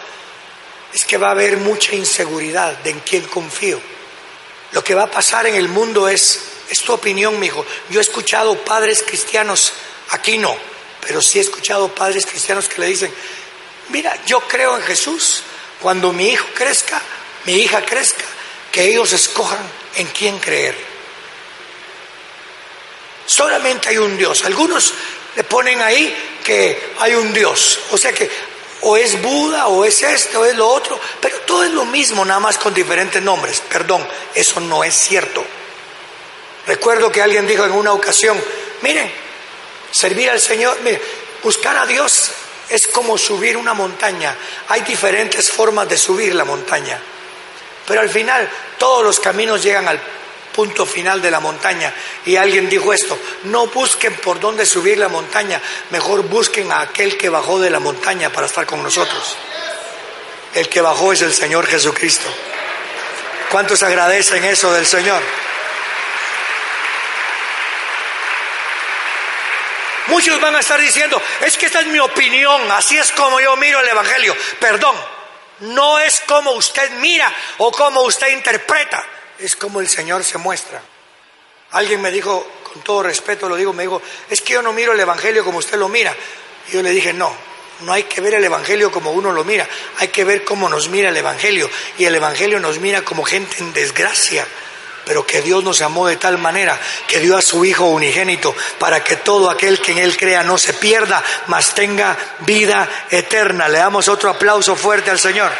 es 0.92 1.04
que 1.04 1.16
va 1.16 1.28
a 1.28 1.32
haber 1.32 1.56
mucha 1.56 1.96
inseguridad 1.96 2.78
de 2.78 2.90
en 2.90 3.00
quién 3.00 3.22
confío. 3.24 3.80
Lo 4.72 4.84
que 4.84 4.94
va 4.94 5.04
a 5.04 5.10
pasar 5.10 5.46
en 5.46 5.54
el 5.56 5.68
mundo 5.68 6.08
es, 6.08 6.40
es 6.70 6.80
tu 6.82 6.92
opinión, 6.92 7.40
mi 7.40 7.46
hijo. 7.46 7.64
Yo 7.90 7.98
he 7.98 8.02
escuchado 8.02 8.56
padres 8.64 9.02
cristianos, 9.02 9.72
aquí 10.10 10.38
no, 10.38 10.54
pero 11.00 11.20
sí 11.20 11.38
he 11.38 11.42
escuchado 11.42 11.92
padres 11.94 12.26
cristianos 12.26 12.68
que 12.68 12.80
le 12.80 12.88
dicen, 12.88 13.12
mira, 13.88 14.16
yo 14.26 14.40
creo 14.40 14.76
en 14.76 14.82
Jesús, 14.82 15.42
cuando 15.80 16.12
mi 16.12 16.28
hijo 16.28 16.46
crezca, 16.54 17.00
mi 17.46 17.54
hija 17.54 17.84
crezca, 17.84 18.24
que 18.70 18.84
ellos 18.84 19.12
escojan 19.12 19.58
en 19.96 20.06
quién 20.08 20.38
creer. 20.38 20.87
Solamente 23.38 23.90
hay 23.90 23.98
un 23.98 24.16
Dios. 24.16 24.44
Algunos 24.44 24.92
le 25.36 25.44
ponen 25.44 25.80
ahí 25.80 26.40
que 26.42 26.92
hay 26.98 27.14
un 27.14 27.32
Dios. 27.32 27.78
O 27.92 27.96
sea 27.96 28.12
que 28.12 28.28
o 28.80 28.96
es 28.96 29.22
Buda, 29.22 29.68
o 29.68 29.84
es 29.84 30.02
esto, 30.02 30.40
o 30.40 30.44
es 30.44 30.56
lo 30.56 30.66
otro, 30.66 30.98
pero 31.20 31.38
todo 31.42 31.62
es 31.62 31.70
lo 31.70 31.84
mismo, 31.84 32.24
nada 32.24 32.40
más 32.40 32.58
con 32.58 32.74
diferentes 32.74 33.22
nombres. 33.22 33.60
Perdón, 33.60 34.04
eso 34.34 34.58
no 34.58 34.82
es 34.82 34.92
cierto. 34.92 35.44
Recuerdo 36.66 37.12
que 37.12 37.22
alguien 37.22 37.46
dijo 37.46 37.64
en 37.64 37.70
una 37.70 37.92
ocasión, 37.92 38.42
miren, 38.82 39.08
servir 39.92 40.30
al 40.30 40.40
Señor, 40.40 40.76
miren, 40.82 41.00
buscar 41.40 41.76
a 41.76 41.86
Dios 41.86 42.32
es 42.68 42.88
como 42.88 43.16
subir 43.16 43.56
una 43.56 43.72
montaña. 43.72 44.36
Hay 44.66 44.80
diferentes 44.80 45.48
formas 45.48 45.88
de 45.88 45.96
subir 45.96 46.34
la 46.34 46.44
montaña, 46.44 47.00
pero 47.86 48.00
al 48.00 48.08
final 48.08 48.50
todos 48.78 49.04
los 49.04 49.20
caminos 49.20 49.62
llegan 49.62 49.86
al 49.86 50.00
punto 50.58 50.84
final 50.84 51.22
de 51.22 51.30
la 51.30 51.38
montaña. 51.38 51.94
Y 52.26 52.34
alguien 52.34 52.68
dijo 52.68 52.92
esto, 52.92 53.16
no 53.44 53.68
busquen 53.68 54.12
por 54.16 54.40
dónde 54.40 54.66
subir 54.66 54.98
la 54.98 55.06
montaña, 55.06 55.62
mejor 55.90 56.22
busquen 56.24 56.72
a 56.72 56.80
aquel 56.80 57.16
que 57.16 57.28
bajó 57.28 57.60
de 57.60 57.70
la 57.70 57.78
montaña 57.78 58.32
para 58.32 58.48
estar 58.48 58.66
con 58.66 58.82
nosotros. 58.82 59.36
El 60.56 60.68
que 60.68 60.80
bajó 60.80 61.12
es 61.12 61.22
el 61.22 61.32
Señor 61.32 61.64
Jesucristo. 61.64 62.26
¿Cuántos 63.52 63.84
agradecen 63.84 64.42
eso 64.42 64.72
del 64.72 64.84
Señor? 64.84 65.22
Muchos 70.08 70.40
van 70.40 70.56
a 70.56 70.60
estar 70.60 70.80
diciendo, 70.80 71.22
es 71.42 71.56
que 71.56 71.66
esta 71.66 71.82
es 71.82 71.86
mi 71.86 72.00
opinión, 72.00 72.68
así 72.72 72.98
es 72.98 73.12
como 73.12 73.38
yo 73.38 73.56
miro 73.58 73.78
el 73.78 73.88
Evangelio. 73.90 74.36
Perdón, 74.58 74.96
no 75.60 76.00
es 76.00 76.20
como 76.26 76.50
usted 76.50 76.90
mira 76.98 77.32
o 77.58 77.70
como 77.70 78.00
usted 78.00 78.26
interpreta 78.30 79.04
es 79.38 79.56
como 79.56 79.80
el 79.80 79.88
Señor 79.88 80.24
se 80.24 80.38
muestra. 80.38 80.82
Alguien 81.72 82.00
me 82.00 82.10
dijo, 82.10 82.46
con 82.72 82.82
todo 82.82 83.02
respeto 83.02 83.48
lo 83.48 83.56
digo, 83.56 83.72
me 83.72 83.82
dijo, 83.82 84.00
es 84.30 84.40
que 84.40 84.54
yo 84.54 84.62
no 84.62 84.72
miro 84.72 84.92
el 84.92 85.00
Evangelio 85.00 85.44
como 85.44 85.58
usted 85.58 85.78
lo 85.78 85.88
mira. 85.88 86.14
Y 86.68 86.72
yo 86.72 86.82
le 86.82 86.90
dije, 86.90 87.12
no, 87.12 87.34
no 87.80 87.92
hay 87.92 88.04
que 88.04 88.20
ver 88.20 88.34
el 88.34 88.44
Evangelio 88.44 88.90
como 88.90 89.12
uno 89.12 89.32
lo 89.32 89.44
mira, 89.44 89.68
hay 89.98 90.08
que 90.08 90.24
ver 90.24 90.44
cómo 90.44 90.68
nos 90.68 90.88
mira 90.88 91.10
el 91.10 91.16
Evangelio. 91.16 91.70
Y 91.98 92.04
el 92.04 92.14
Evangelio 92.14 92.58
nos 92.58 92.78
mira 92.78 93.02
como 93.02 93.24
gente 93.24 93.58
en 93.58 93.72
desgracia, 93.72 94.46
pero 95.04 95.24
que 95.26 95.42
Dios 95.42 95.62
nos 95.62 95.80
amó 95.82 96.06
de 96.06 96.16
tal 96.16 96.38
manera 96.38 96.78
que 97.06 97.20
dio 97.20 97.36
a 97.36 97.42
su 97.42 97.64
Hijo 97.64 97.86
unigénito 97.86 98.54
para 98.78 99.04
que 99.04 99.16
todo 99.16 99.50
aquel 99.50 99.80
que 99.80 99.92
en 99.92 99.98
Él 99.98 100.16
crea 100.16 100.42
no 100.42 100.58
se 100.58 100.74
pierda, 100.74 101.22
mas 101.46 101.74
tenga 101.74 102.16
vida 102.40 103.06
eterna. 103.10 103.68
Le 103.68 103.78
damos 103.78 104.08
otro 104.08 104.30
aplauso 104.30 104.74
fuerte 104.74 105.10
al 105.10 105.18
Señor. 105.18 105.50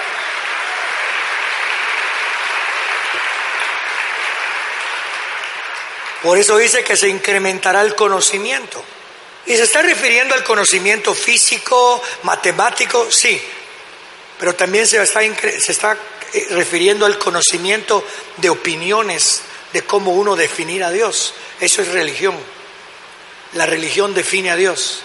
Por 6.23 6.37
eso 6.37 6.57
dice 6.57 6.83
que 6.83 6.97
se 6.97 7.09
incrementará 7.09 7.83
el 7.83 7.95
conocimiento. 7.95 8.83
Y 9.47 9.57
se 9.57 9.63
está 9.63 9.83
refiriendo 9.83 10.35
al 10.35 10.45
conocimiento 10.45 11.15
físico, 11.15 12.03
matemático, 12.25 13.11
sí, 13.11 13.41
pero 14.39 14.55
también 14.55 14.87
se 14.87 15.01
está, 15.03 15.21
se 15.21 15.73
está 15.73 15.97
eh, 16.33 16.47
refiriendo 16.51 17.07
al 17.07 17.19
conocimiento 17.19 18.05
de 18.37 18.51
opiniones, 18.51 19.43
de 19.73 19.83
cómo 19.83 20.13
uno 20.13 20.37
definir 20.37 20.85
a 20.85 20.91
Dios. 20.91 21.35
Eso 21.61 21.83
es 21.83 21.89
religión. 21.89 22.37
La 23.55 23.65
religión 23.65 24.13
define 24.13 24.51
a 24.51 24.57
Dios. 24.57 25.03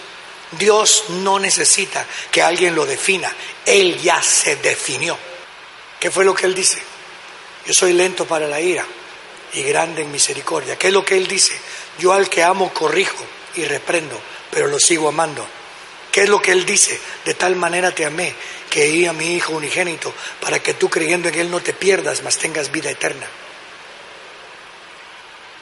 Dios 0.50 1.04
no 1.08 1.38
necesita 1.38 2.06
que 2.30 2.42
alguien 2.42 2.74
lo 2.74 2.86
defina. 2.86 3.34
Él 3.64 4.00
ya 4.00 4.22
se 4.22 4.56
definió. 4.56 5.16
¿Qué 5.98 6.10
fue 6.10 6.24
lo 6.24 6.34
que 6.34 6.46
él 6.46 6.54
dice? 6.54 6.82
Yo 7.66 7.72
soy 7.72 7.94
lento 7.94 8.26
para 8.26 8.46
la 8.46 8.60
ira 8.60 8.84
y 9.54 9.62
grande 9.62 10.02
en 10.02 10.12
misericordia. 10.12 10.76
¿Qué 10.76 10.88
es 10.88 10.92
lo 10.92 11.04
que 11.04 11.16
Él 11.16 11.26
dice? 11.26 11.58
Yo 11.98 12.12
al 12.12 12.28
que 12.28 12.42
amo 12.42 12.72
corrijo 12.72 13.24
y 13.56 13.64
reprendo, 13.64 14.20
pero 14.50 14.66
lo 14.66 14.78
sigo 14.78 15.08
amando. 15.08 15.46
¿Qué 16.10 16.22
es 16.22 16.28
lo 16.28 16.40
que 16.40 16.52
Él 16.52 16.64
dice? 16.64 17.00
De 17.24 17.34
tal 17.34 17.56
manera 17.56 17.92
te 17.92 18.04
amé 18.04 18.34
que 18.70 18.84
di 18.84 19.06
a 19.06 19.12
mi 19.12 19.34
Hijo 19.34 19.52
unigénito 19.52 20.12
para 20.40 20.58
que 20.58 20.74
tú 20.74 20.88
creyendo 20.88 21.28
en 21.28 21.34
Él 21.36 21.50
no 21.50 21.60
te 21.60 21.72
pierdas, 21.72 22.22
mas 22.22 22.38
tengas 22.38 22.70
vida 22.70 22.90
eterna. 22.90 23.26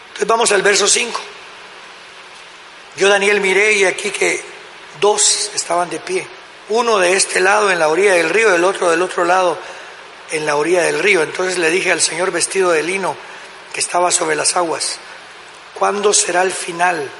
Entonces 0.08 0.26
vamos 0.26 0.52
al 0.52 0.62
verso 0.62 0.86
5. 0.86 1.20
Yo 2.96 3.08
Daniel 3.08 3.40
miré 3.40 3.72
y 3.74 3.84
aquí 3.84 4.10
que 4.10 4.42
dos 5.00 5.50
estaban 5.54 5.88
de 5.88 6.00
pie. 6.00 6.26
Uno 6.68 6.98
de 6.98 7.14
este 7.16 7.40
lado 7.40 7.70
en 7.70 7.78
la 7.78 7.88
orilla 7.88 8.14
del 8.14 8.30
río, 8.30 8.54
el 8.54 8.64
otro 8.64 8.90
del 8.90 9.02
otro 9.02 9.24
lado 9.24 9.58
en 10.30 10.44
la 10.46 10.56
orilla 10.56 10.82
del 10.82 10.98
río. 10.98 11.22
Entonces 11.22 11.58
le 11.58 11.70
dije 11.70 11.92
al 11.92 12.00
Señor 12.00 12.30
vestido 12.30 12.70
de 12.72 12.82
lino, 12.82 13.16
que 13.72 13.80
estaba 13.80 14.10
sobre 14.10 14.36
las 14.36 14.56
aguas. 14.56 14.98
¿Cuándo 15.74 16.12
será 16.12 16.42
el 16.42 16.52
final 16.52 17.10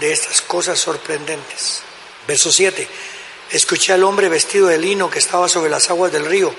de 0.00 0.12
estas 0.12 0.40
cosas 0.42 0.78
sorprendentes? 0.78 1.82
Verso 2.26 2.52
7. 2.52 2.88
Escuché 3.50 3.92
al 3.92 4.04
hombre 4.04 4.28
vestido 4.28 4.68
de 4.68 4.78
lino 4.78 5.10
que 5.10 5.18
estaba 5.18 5.48
sobre 5.48 5.70
las 5.70 5.90
aguas 5.90 6.12
del 6.12 6.26
río, 6.26 6.54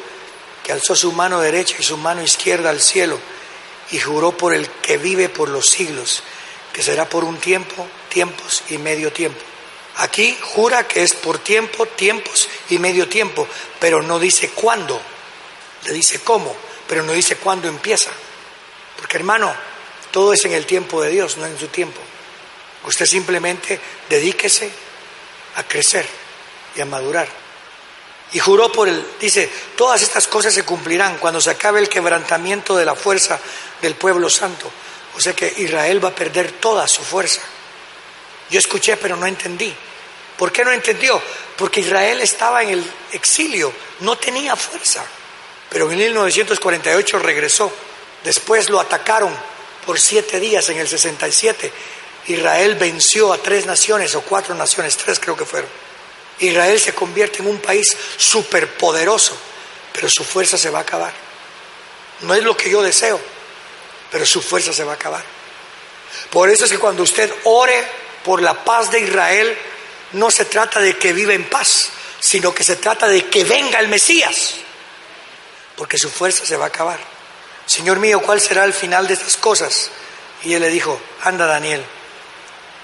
que 0.63 0.71
alzó 0.71 0.95
su 0.95 1.11
mano 1.11 1.41
derecha 1.41 1.75
y 1.79 1.83
su 1.83 1.97
mano 1.97 2.21
izquierda 2.21 2.69
al 2.69 2.81
cielo 2.81 3.19
y 3.91 3.99
juró 3.99 4.35
por 4.35 4.53
el 4.53 4.69
que 4.69 4.97
vive 4.97 5.29
por 5.29 5.49
los 5.49 5.65
siglos, 5.65 6.23
que 6.71 6.81
será 6.81 7.07
por 7.07 7.23
un 7.23 7.37
tiempo, 7.37 7.87
tiempos 8.09 8.63
y 8.69 8.77
medio 8.77 9.11
tiempo. 9.11 9.39
Aquí 9.97 10.37
jura 10.41 10.87
que 10.87 11.03
es 11.03 11.13
por 11.13 11.37
tiempo, 11.37 11.85
tiempos 11.85 12.49
y 12.69 12.79
medio 12.79 13.07
tiempo, 13.07 13.47
pero 13.79 14.01
no 14.01 14.19
dice 14.19 14.49
cuándo, 14.49 14.99
le 15.85 15.93
dice 15.93 16.19
cómo, 16.19 16.55
pero 16.87 17.03
no 17.03 17.11
dice 17.11 17.35
cuándo 17.35 17.67
empieza. 17.67 18.09
Porque 19.03 19.17
hermano, 19.17 19.53
todo 20.11 20.31
es 20.31 20.45
en 20.45 20.53
el 20.53 20.65
tiempo 20.65 21.03
de 21.03 21.09
Dios, 21.09 21.35
no 21.35 21.45
en 21.45 21.59
su 21.59 21.67
tiempo. 21.67 21.99
Usted 22.85 23.05
simplemente 23.05 23.77
dedíquese 24.07 24.71
a 25.57 25.63
crecer 25.63 26.07
y 26.73 26.79
a 26.79 26.85
madurar. 26.85 27.27
Y 28.31 28.39
juró 28.39 28.71
por 28.71 28.87
él, 28.87 29.05
dice, 29.19 29.51
todas 29.75 30.01
estas 30.01 30.25
cosas 30.29 30.53
se 30.53 30.63
cumplirán 30.63 31.17
cuando 31.17 31.41
se 31.41 31.49
acabe 31.49 31.81
el 31.81 31.89
quebrantamiento 31.89 32.77
de 32.77 32.85
la 32.85 32.95
fuerza 32.95 33.37
del 33.81 33.95
pueblo 33.95 34.29
santo. 34.29 34.71
O 35.17 35.19
sea 35.19 35.33
que 35.33 35.53
Israel 35.57 36.01
va 36.01 36.07
a 36.07 36.15
perder 36.15 36.53
toda 36.53 36.87
su 36.87 37.03
fuerza. 37.03 37.41
Yo 38.49 38.57
escuché, 38.57 38.95
pero 38.95 39.17
no 39.17 39.25
entendí. 39.25 39.75
¿Por 40.37 40.53
qué 40.53 40.63
no 40.63 40.71
entendió? 40.71 41.21
Porque 41.57 41.81
Israel 41.81 42.21
estaba 42.21 42.63
en 42.63 42.69
el 42.69 42.91
exilio, 43.11 43.73
no 43.99 44.17
tenía 44.17 44.55
fuerza. 44.55 45.03
Pero 45.69 45.91
en 45.91 45.97
1948 45.97 47.19
regresó. 47.19 47.69
Después 48.23 48.69
lo 48.69 48.79
atacaron 48.79 49.35
por 49.85 49.99
siete 49.99 50.39
días 50.39 50.69
en 50.69 50.77
el 50.77 50.87
67. 50.87 51.71
Israel 52.27 52.75
venció 52.75 53.33
a 53.33 53.37
tres 53.37 53.65
naciones 53.65 54.15
o 54.15 54.21
cuatro 54.21 54.55
naciones, 54.55 54.95
tres 54.95 55.19
creo 55.19 55.35
que 55.35 55.45
fueron. 55.45 55.69
Israel 56.39 56.79
se 56.79 56.93
convierte 56.93 57.39
en 57.39 57.47
un 57.47 57.59
país 57.59 57.95
superpoderoso, 58.17 59.37
pero 59.91 60.09
su 60.09 60.23
fuerza 60.23 60.57
se 60.57 60.69
va 60.69 60.79
a 60.79 60.83
acabar. 60.83 61.13
No 62.21 62.33
es 62.33 62.43
lo 62.43 62.55
que 62.55 62.69
yo 62.69 62.81
deseo, 62.81 63.19
pero 64.11 64.25
su 64.25 64.41
fuerza 64.41 64.73
se 64.73 64.83
va 64.83 64.93
a 64.93 64.95
acabar. 64.95 65.23
Por 66.29 66.49
eso 66.49 66.65
es 66.65 66.71
que 66.71 66.79
cuando 66.79 67.03
usted 67.03 67.33
ore 67.43 67.85
por 68.23 68.41
la 68.41 68.63
paz 68.63 68.89
de 68.91 68.99
Israel, 69.01 69.57
no 70.13 70.31
se 70.31 70.45
trata 70.45 70.79
de 70.79 70.97
que 70.97 71.11
viva 71.11 71.33
en 71.33 71.49
paz, 71.49 71.89
sino 72.19 72.53
que 72.53 72.63
se 72.63 72.77
trata 72.77 73.07
de 73.07 73.25
que 73.25 73.43
venga 73.43 73.79
el 73.79 73.89
Mesías, 73.89 74.55
porque 75.75 75.97
su 75.97 76.09
fuerza 76.09 76.45
se 76.45 76.55
va 76.55 76.65
a 76.65 76.67
acabar. 76.69 77.12
Señor 77.65 77.99
mío, 77.99 78.21
¿cuál 78.21 78.41
será 78.41 78.65
el 78.65 78.73
final 78.73 79.07
de 79.07 79.13
estas 79.13 79.37
cosas? 79.37 79.89
Y 80.43 80.53
él 80.53 80.61
le 80.61 80.69
dijo, 80.69 80.99
anda 81.21 81.45
Daniel, 81.45 81.83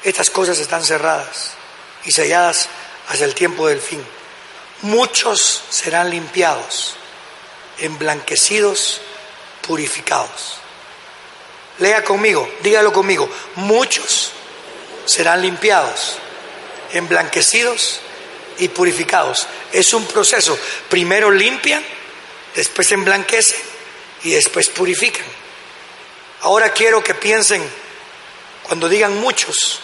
estas 0.04 0.30
cosas 0.30 0.60
están 0.60 0.84
cerradas 0.84 1.52
y 2.06 2.12
selladas 2.12 2.70
hacia 3.10 3.26
el 3.26 3.36
tiempo 3.36 3.68
del 3.68 3.82
fin. 3.82 4.02
Muchos 4.82 5.63
serán 5.70 6.10
limpiados, 6.10 6.96
emblanquecidos, 7.80 9.02
purificados. 9.68 10.60
Lea 11.80 12.04
conmigo, 12.04 12.50
dígalo 12.62 12.94
conmigo. 12.94 13.30
Muchos 13.56 14.32
serán 15.06 15.42
limpiados, 15.42 16.18
emblanquecidos 16.94 18.00
y 18.58 18.70
purificados. 18.70 19.48
Es 19.74 19.94
un 19.94 20.06
proceso. 20.06 20.58
Primero 20.89 21.30
limpian, 21.32 21.84
después 22.56 22.89
emblanquecen 22.94 23.69
y 24.24 24.32
después 24.32 24.70
purifican. 24.70 25.26
Ahora 26.42 26.72
quiero 26.72 27.04
que 27.04 27.14
piensen, 27.14 27.68
cuando 28.64 28.88
digan 28.88 29.18
muchos, 29.20 29.82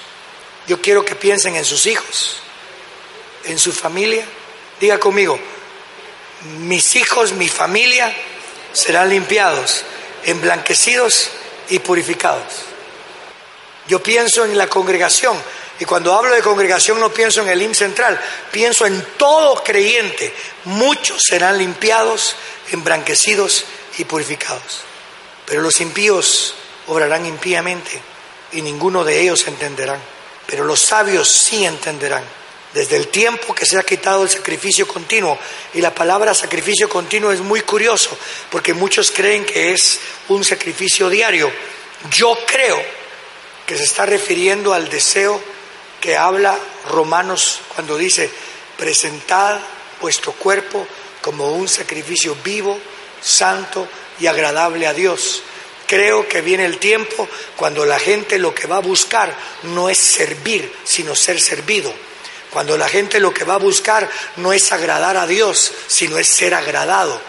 yo 0.67 0.81
quiero 0.81 1.03
que 1.03 1.15
piensen 1.15 1.55
en 1.55 1.65
sus 1.65 1.85
hijos, 1.85 2.37
en 3.43 3.59
su 3.59 3.71
familia. 3.71 4.25
Diga 4.79 4.99
conmigo, 4.99 5.39
mis 6.59 6.95
hijos, 6.95 7.33
mi 7.33 7.49
familia 7.49 8.15
serán 8.73 9.09
limpiados, 9.09 9.83
emblanquecidos 10.23 11.29
y 11.69 11.79
purificados. 11.79 12.63
Yo 13.87 14.01
pienso 14.01 14.45
en 14.45 14.57
la 14.57 14.67
congregación 14.67 15.37
y 15.79 15.85
cuando 15.85 16.13
hablo 16.13 16.33
de 16.33 16.41
congregación 16.41 16.99
no 16.99 17.13
pienso 17.13 17.41
en 17.41 17.49
el 17.49 17.61
IM 17.61 17.73
central, 17.73 18.19
pienso 18.51 18.85
en 18.85 19.05
todo 19.17 19.61
creyente. 19.63 20.33
Muchos 20.65 21.21
serán 21.27 21.57
limpiados, 21.57 22.35
emblanquecidos 22.71 23.65
y 23.97 24.05
purificados. 24.05 24.81
Pero 25.45 25.61
los 25.61 25.79
impíos 25.81 26.55
obrarán 26.87 27.25
impíamente 27.25 28.01
y 28.51 28.61
ninguno 28.61 29.03
de 29.03 29.21
ellos 29.21 29.47
entenderán. 29.47 30.01
Pero 30.47 30.63
los 30.65 30.79
sabios 30.81 31.29
sí 31.29 31.65
entenderán 31.65 32.23
desde 32.75 32.97
el 32.97 33.07
tiempo 33.07 33.55
que 33.55 33.65
se 33.65 33.79
ha 33.79 33.83
quitado 33.83 34.23
el 34.23 34.29
sacrificio 34.29 34.85
continuo. 34.85 35.39
Y 35.73 35.81
la 35.81 35.95
palabra 35.95 36.33
sacrificio 36.33 36.89
continuo 36.89 37.31
es 37.31 37.39
muy 37.39 37.61
curioso, 37.61 38.15
porque 38.51 38.73
muchos 38.73 39.11
creen 39.11 39.45
que 39.45 39.71
es 39.71 39.99
un 40.27 40.43
sacrificio 40.43 41.09
diario. 41.09 41.49
Yo 42.11 42.37
creo 42.45 42.81
que 43.65 43.77
se 43.77 43.83
está 43.83 44.05
refiriendo 44.05 44.73
al 44.73 44.89
deseo 44.89 45.41
que 46.01 46.17
habla 46.17 46.59
Romanos 46.89 47.61
cuando 47.73 47.97
dice, 47.97 48.29
presentad 48.77 49.59
vuestro 50.01 50.33
cuerpo 50.33 50.85
como 51.21 51.53
un 51.53 51.67
sacrificio 51.67 52.35
vivo, 52.43 52.77
santo 53.25 53.87
y 54.19 54.27
agradable 54.27 54.87
a 54.87 54.93
Dios. 54.93 55.41
Creo 55.87 56.27
que 56.27 56.41
viene 56.41 56.65
el 56.65 56.77
tiempo 56.77 57.27
cuando 57.55 57.85
la 57.85 57.99
gente 57.99 58.37
lo 58.37 58.53
que 58.53 58.67
va 58.67 58.77
a 58.77 58.81
buscar 58.81 59.35
no 59.63 59.89
es 59.89 59.97
servir, 59.97 60.71
sino 60.83 61.15
ser 61.15 61.41
servido. 61.41 61.93
Cuando 62.51 62.77
la 62.77 62.87
gente 62.87 63.19
lo 63.19 63.33
que 63.33 63.43
va 63.43 63.55
a 63.55 63.59
buscar 63.59 64.09
no 64.37 64.53
es 64.53 64.71
agradar 64.71 65.17
a 65.17 65.27
Dios, 65.27 65.71
sino 65.87 66.17
es 66.17 66.27
ser 66.27 66.53
agradado. 66.53 67.19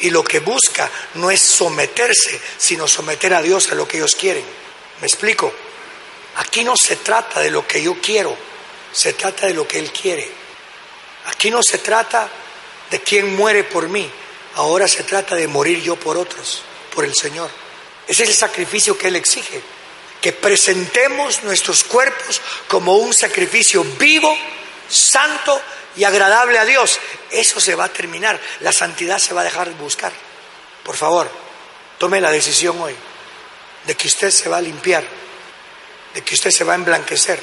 Y 0.00 0.10
lo 0.10 0.22
que 0.22 0.40
busca 0.40 0.90
no 1.14 1.30
es 1.30 1.40
someterse, 1.40 2.38
sino 2.58 2.86
someter 2.86 3.32
a 3.32 3.42
Dios 3.42 3.72
a 3.72 3.74
lo 3.74 3.88
que 3.88 3.96
ellos 3.96 4.14
quieren. 4.14 4.44
¿Me 5.00 5.06
explico? 5.06 5.52
Aquí 6.36 6.62
no 6.62 6.76
se 6.76 6.96
trata 6.96 7.40
de 7.40 7.50
lo 7.50 7.66
que 7.66 7.82
yo 7.82 7.96
quiero, 8.00 8.36
se 8.92 9.14
trata 9.14 9.46
de 9.46 9.54
lo 9.54 9.66
que 9.66 9.78
Él 9.78 9.90
quiere. 9.90 10.28
Aquí 11.26 11.50
no 11.50 11.62
se 11.62 11.78
trata 11.78 12.28
de 12.90 13.00
quién 13.00 13.34
muere 13.34 13.64
por 13.64 13.88
mí, 13.88 14.08
ahora 14.56 14.88
se 14.88 15.04
trata 15.04 15.34
de 15.34 15.46
morir 15.46 15.82
yo 15.82 15.96
por 15.96 16.16
otros, 16.16 16.62
por 16.94 17.04
el 17.04 17.14
Señor. 17.14 17.50
Ese 18.08 18.24
es 18.24 18.30
el 18.30 18.34
sacrificio 18.34 18.96
que 18.98 19.08
Él 19.08 19.16
exige, 19.16 19.60
que 20.20 20.32
presentemos 20.32 21.42
nuestros 21.42 21.84
cuerpos 21.84 22.40
como 22.66 22.96
un 22.96 23.12
sacrificio 23.14 23.84
vivo, 23.98 24.36
santo 24.88 25.60
y 25.96 26.04
agradable 26.04 26.58
a 26.58 26.64
Dios. 26.64 26.98
Eso 27.30 27.60
se 27.60 27.74
va 27.74 27.84
a 27.84 27.92
terminar. 27.92 28.40
La 28.60 28.72
santidad 28.72 29.18
se 29.18 29.34
va 29.34 29.42
a 29.42 29.44
dejar 29.44 29.68
de 29.68 29.74
buscar. 29.74 30.12
Por 30.82 30.96
favor, 30.96 31.30
tome 31.98 32.20
la 32.20 32.30
decisión 32.30 32.80
hoy 32.80 32.94
de 33.86 33.94
que 33.94 34.08
usted 34.08 34.30
se 34.30 34.48
va 34.48 34.56
a 34.56 34.62
limpiar, 34.62 35.04
de 36.14 36.22
que 36.22 36.34
usted 36.34 36.50
se 36.50 36.64
va 36.64 36.72
a 36.72 36.76
emblanquecer 36.76 37.40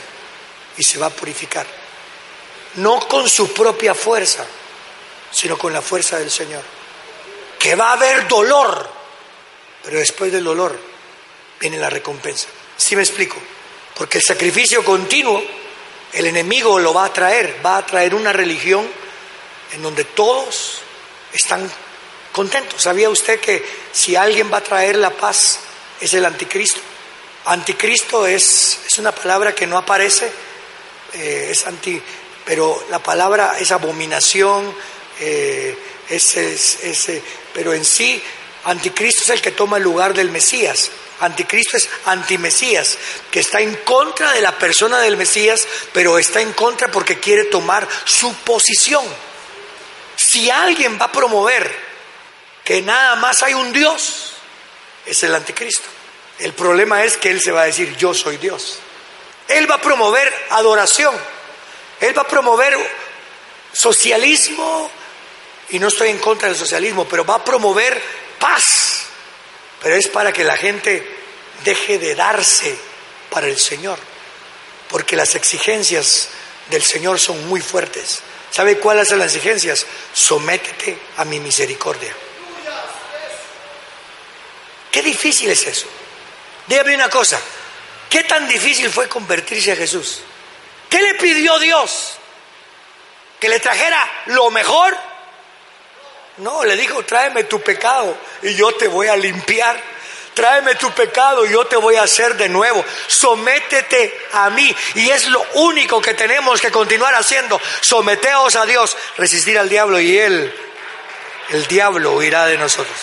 y 0.78 0.84
se 0.84 0.97
va 0.97 1.08
a 1.08 1.12
purificar. 1.12 1.67
No 2.76 3.08
con 3.08 3.30
su 3.30 3.54
propia 3.54 3.93
fuerza, 3.93 4.45
sino 5.32 5.58
con 5.58 5.71
la 5.73 5.82
fuerza 5.82 6.17
del 6.17 6.32
Señor. 6.32 6.63
Que 7.63 7.76
va 7.76 7.91
a 7.91 7.93
haber 7.93 8.28
dolor, 8.28 8.89
pero 9.86 9.97
después 9.97 10.34
del 10.34 10.43
dolor 10.43 10.78
viene 11.62 11.78
la 11.78 11.89
recompensa. 11.89 12.49
¿Sí 12.76 12.93
me 12.93 13.04
explico? 13.04 13.38
Porque 13.95 14.17
el 14.17 14.23
sacrificio 14.23 14.84
continuo 14.84 15.41
el 16.13 16.28
enemigo 16.28 16.78
lo 16.78 16.93
va 16.93 17.06
a 17.06 17.13
traer, 17.13 17.60
va 17.65 17.78
a 17.78 17.86
traer 17.86 18.13
una 18.13 18.32
religión 18.32 18.86
en 19.71 19.82
donde 19.82 20.04
todos 20.04 20.80
están 21.32 21.69
contentos. 22.32 22.82
¿Sabía 22.82 23.10
usted 23.10 23.39
que 23.39 23.65
si 23.91 24.15
alguien 24.15 24.52
va 24.52 24.58
a 24.58 24.63
traer 24.63 24.97
la 24.97 25.10
paz 25.10 25.60
es 25.99 26.13
el 26.13 26.26
anticristo? 26.26 26.80
Anticristo 27.45 28.28
es, 28.28 28.80
es 28.86 28.97
una 28.99 29.12
palabra 29.12 29.56
que 29.56 29.65
no 29.65 29.78
aparece, 29.78 30.32
eh, 31.13 31.47
es 31.49 31.65
anti, 31.65 32.02
pero 32.45 32.86
la 32.89 32.99
palabra 32.99 33.56
es 33.60 33.71
abominación, 33.71 34.73
eh, 35.19 35.76
es, 36.15 37.08
pero 37.54 37.73
en 37.73 37.86
sí 37.86 38.21
anticristo 38.65 39.23
es 39.23 39.30
el 39.30 39.41
que 39.41 39.52
toma 39.52 39.78
el 39.78 39.84
lugar 39.84 40.13
del 40.13 40.30
Mesías. 40.30 40.91
Anticristo 41.19 41.78
es 41.78 41.89
antimesías, 42.06 42.97
que 43.32 43.39
está 43.39 43.62
en 43.62 43.76
contra 43.78 44.34
de 44.34 44.41
la 44.41 44.58
persona 44.58 44.99
del 44.99 45.15
Mesías, 45.15 45.65
pero 45.93 46.17
está 46.17 46.41
en 46.41 46.54
contra 46.54 46.89
porque 46.91 47.19
quiere 47.19 47.45
tomar 47.45 47.88
su 48.06 48.34
posición. 48.38 49.06
Si 50.15 50.49
alguien 50.49 50.99
va 50.99 51.06
a 51.06 51.12
promover 51.12 51.73
que 52.63 52.82
nada 52.82 53.15
más 53.15 53.43
hay 53.43 53.54
un 53.54 53.71
Dios, 53.71 54.34
es 55.06 55.23
el 55.23 55.36
anticristo. 55.36 55.88
El 56.39 56.54
problema 56.54 57.04
es 57.04 57.17
que 57.17 57.30
él 57.30 57.41
se 57.41 57.52
va 57.52 57.62
a 57.62 57.65
decir, 57.65 57.95
yo 57.95 58.13
soy 58.13 58.38
Dios. 58.38 58.80
Él 59.47 59.69
va 59.69 59.76
a 59.76 59.82
promover 59.82 60.32
adoración, 60.49 61.15
él 61.99 62.17
va 62.17 62.23
a 62.23 62.28
promover 62.28 62.76
socialismo, 63.71 64.89
y 65.73 65.79
no 65.79 65.89
estoy 65.89 66.09
en 66.09 66.19
contra 66.19 66.47
del 66.47 66.57
socialismo, 66.57 67.05
pero 67.05 67.25
va 67.25 67.36
a 67.36 67.43
promover 67.43 68.01
paz 68.39 68.93
pero 69.83 69.95
es 69.95 70.07
para 70.07 70.31
que 70.31 70.45
la 70.45 70.55
gente 70.55 71.05
deje 71.65 71.99
de 71.99 72.15
darse 72.15 72.75
para 73.29 73.47
el 73.47 73.59
Señor, 73.59 73.99
porque 74.88 75.17
las 75.17 75.36
exigencias 75.36 76.29
del 76.69 76.81
Señor 76.81 77.19
son 77.19 77.45
muy 77.49 77.59
fuertes. 77.59 78.21
¿Sabe 78.49 78.77
cuáles 78.77 79.09
son 79.09 79.19
las 79.19 79.36
exigencias? 79.36 79.86
Sométete 80.13 80.97
a 81.17 81.25
mi 81.25 81.41
misericordia. 81.41 82.13
Qué 84.89 85.01
difícil 85.01 85.51
es 85.51 85.67
eso. 85.67 85.88
Dígame 86.67 86.95
una 86.95 87.09
cosa, 87.09 87.41
¿Qué 88.09 88.23
tan 88.23 88.47
difícil 88.47 88.91
fue 88.91 89.09
convertirse 89.09 89.71
a 89.71 89.75
Jesús? 89.75 90.19
¿Qué 90.88 91.01
le 91.01 91.15
pidió 91.15 91.57
Dios? 91.57 92.13
¿Que 93.39 93.49
le 93.49 93.59
trajera 93.59 94.23
lo 94.27 94.51
mejor? 94.51 94.95
No, 96.37 96.63
le 96.63 96.75
dijo, 96.75 97.03
tráeme 97.03 97.43
tu 97.43 97.61
pecado 97.61 98.17
y 98.41 98.55
yo 98.55 98.71
te 98.73 98.87
voy 98.87 99.07
a 99.07 99.15
limpiar. 99.15 99.79
Tráeme 100.33 100.73
tu 100.75 100.89
pecado 100.91 101.45
y 101.45 101.51
yo 101.51 101.65
te 101.65 101.75
voy 101.75 101.95
a 101.95 102.03
hacer 102.03 102.35
de 102.35 102.49
nuevo. 102.49 102.83
Sométete 103.07 104.19
a 104.31 104.49
mí. 104.49 104.75
Y 104.95 105.09
es 105.09 105.27
lo 105.27 105.45
único 105.53 106.01
que 106.01 106.15
tenemos 106.15 106.59
que 106.59 106.71
continuar 106.71 107.13
haciendo. 107.13 107.61
Someteos 107.81 108.55
a 108.55 108.65
Dios, 108.65 108.97
resistir 109.17 109.59
al 109.59 109.69
diablo 109.69 109.99
y 109.99 110.17
él, 110.17 110.51
el 111.49 111.67
diablo 111.67 112.13
huirá 112.13 112.47
de 112.47 112.57
nosotros. 112.57 112.97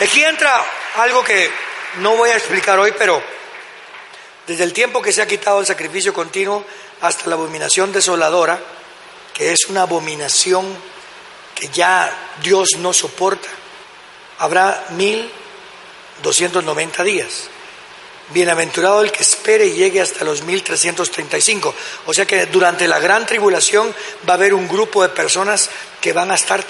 Aquí 0.00 0.24
entra 0.24 0.60
algo 0.96 1.22
que 1.22 1.48
no 1.98 2.16
voy 2.16 2.30
a 2.30 2.36
explicar 2.36 2.76
hoy, 2.80 2.92
pero 2.98 3.22
desde 4.48 4.64
el 4.64 4.72
tiempo 4.72 5.00
que 5.00 5.12
se 5.12 5.22
ha 5.22 5.28
quitado 5.28 5.60
el 5.60 5.66
sacrificio 5.66 6.12
continuo 6.12 6.66
hasta 7.02 7.28
la 7.28 7.36
abominación 7.36 7.92
desoladora, 7.92 8.58
es 9.50 9.66
una 9.66 9.82
abominación 9.82 10.76
que 11.54 11.68
ya 11.68 12.12
Dios 12.42 12.70
no 12.78 12.92
soporta, 12.92 13.48
habrá 14.38 14.86
mil 14.90 15.30
doscientos 16.22 16.64
noventa 16.64 17.02
días. 17.02 17.48
Bienaventurado 18.30 19.02
el 19.02 19.12
que 19.12 19.22
espere 19.22 19.66
y 19.66 19.72
llegue 19.72 20.00
hasta 20.00 20.24
los 20.24 20.42
1335. 20.42 21.74
O 22.06 22.14
sea 22.14 22.26
que 22.26 22.46
durante 22.46 22.86
la 22.88 22.98
gran 22.98 23.26
tribulación 23.26 23.94
va 24.28 24.34
a 24.34 24.36
haber 24.36 24.54
un 24.54 24.68
grupo 24.68 25.02
de 25.02 25.10
personas 25.10 25.68
que 26.00 26.12
van 26.12 26.30
a 26.30 26.36
estar 26.36 26.64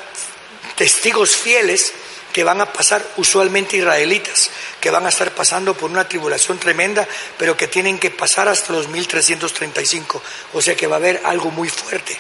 testigos 0.77 1.37
fieles 1.37 1.93
que 2.33 2.45
van 2.45 2.61
a 2.61 2.73
pasar 2.73 3.07
usualmente 3.19 3.77
israelitas, 3.77 4.51
que 4.81 4.91
van 4.91 5.05
a 5.07 5.11
estar 5.11 5.33
pasando 5.33 5.75
por 5.75 5.91
una 5.91 6.09
tribulación 6.09 6.59
tremenda, 6.59 7.07
pero 7.39 7.57
que 7.57 7.69
tienen 7.69 7.99
que 7.99 8.11
pasar 8.11 8.49
hasta 8.49 8.73
los 8.73 8.89
1335. 8.89 10.23
O 10.55 10.63
sea 10.63 10.75
que 10.75 10.87
va 10.87 10.97
a 10.97 10.99
haber 10.99 11.21
algo 11.25 11.51
muy 11.51 11.69
fuerte. 11.69 12.19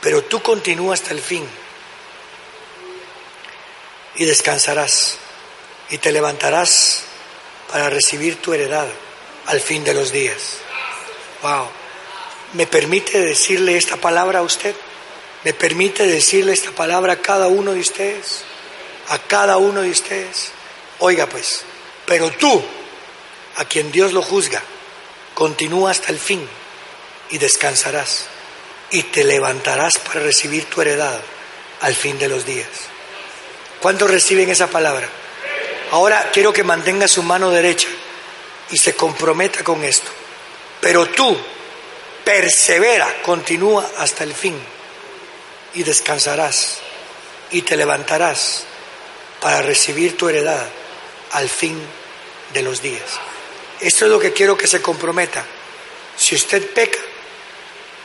Pero 0.00 0.22
tú 0.24 0.42
continúas 0.42 1.00
hasta 1.00 1.14
el 1.14 1.20
fin 1.20 1.46
y 4.16 4.24
descansarás 4.24 5.18
y 5.90 5.98
te 5.98 6.12
levantarás 6.12 7.02
para 7.70 7.90
recibir 7.90 8.36
tu 8.36 8.54
heredad 8.54 8.88
al 9.46 9.60
fin 9.60 9.84
de 9.84 9.94
los 9.94 10.12
días. 10.12 10.58
Wow. 11.42 11.68
¿Me 12.54 12.66
permite 12.66 13.20
decirle 13.20 13.76
esta 13.76 13.96
palabra 13.96 14.40
a 14.40 14.42
usted? 14.42 14.74
¿Me 15.44 15.52
permite 15.52 16.06
decirle 16.06 16.52
esta 16.52 16.70
palabra 16.72 17.14
a 17.14 17.22
cada 17.22 17.48
uno 17.48 17.72
de 17.72 17.80
ustedes? 17.80 18.44
a 19.10 19.18
cada 19.18 19.58
uno 19.58 19.82
de 19.82 19.90
ustedes. 19.90 20.52
Oiga 21.00 21.26
pues, 21.26 21.62
pero 22.06 22.30
tú, 22.30 22.62
a 23.56 23.64
quien 23.64 23.92
Dios 23.92 24.12
lo 24.12 24.22
juzga, 24.22 24.62
continúa 25.34 25.90
hasta 25.90 26.12
el 26.12 26.18
fin 26.18 26.48
y 27.30 27.38
descansarás 27.38 28.26
y 28.90 29.04
te 29.04 29.24
levantarás 29.24 29.98
para 29.98 30.20
recibir 30.20 30.64
tu 30.66 30.80
heredad 30.80 31.20
al 31.80 31.94
fin 31.94 32.18
de 32.18 32.28
los 32.28 32.44
días. 32.44 32.68
¿Cuántos 33.80 34.10
reciben 34.10 34.50
esa 34.50 34.68
palabra? 34.68 35.08
Ahora 35.92 36.30
quiero 36.32 36.52
que 36.52 36.62
mantenga 36.62 37.08
su 37.08 37.22
mano 37.22 37.50
derecha 37.50 37.88
y 38.70 38.78
se 38.78 38.94
comprometa 38.94 39.64
con 39.64 39.84
esto. 39.84 40.10
Pero 40.80 41.06
tú, 41.06 41.36
persevera, 42.24 43.22
continúa 43.22 43.88
hasta 43.98 44.24
el 44.24 44.34
fin 44.34 44.58
y 45.74 45.82
descansarás 45.82 46.78
y 47.50 47.62
te 47.62 47.76
levantarás 47.76 48.64
para 49.40 49.62
recibir 49.62 50.16
tu 50.16 50.28
heredad 50.28 50.66
al 51.32 51.48
fin 51.48 51.80
de 52.52 52.62
los 52.62 52.82
días. 52.82 53.18
Esto 53.80 54.04
es 54.04 54.10
lo 54.10 54.20
que 54.20 54.32
quiero 54.32 54.56
que 54.56 54.66
se 54.66 54.82
comprometa. 54.82 55.44
Si 56.16 56.34
usted 56.34 56.72
peca, 56.72 56.98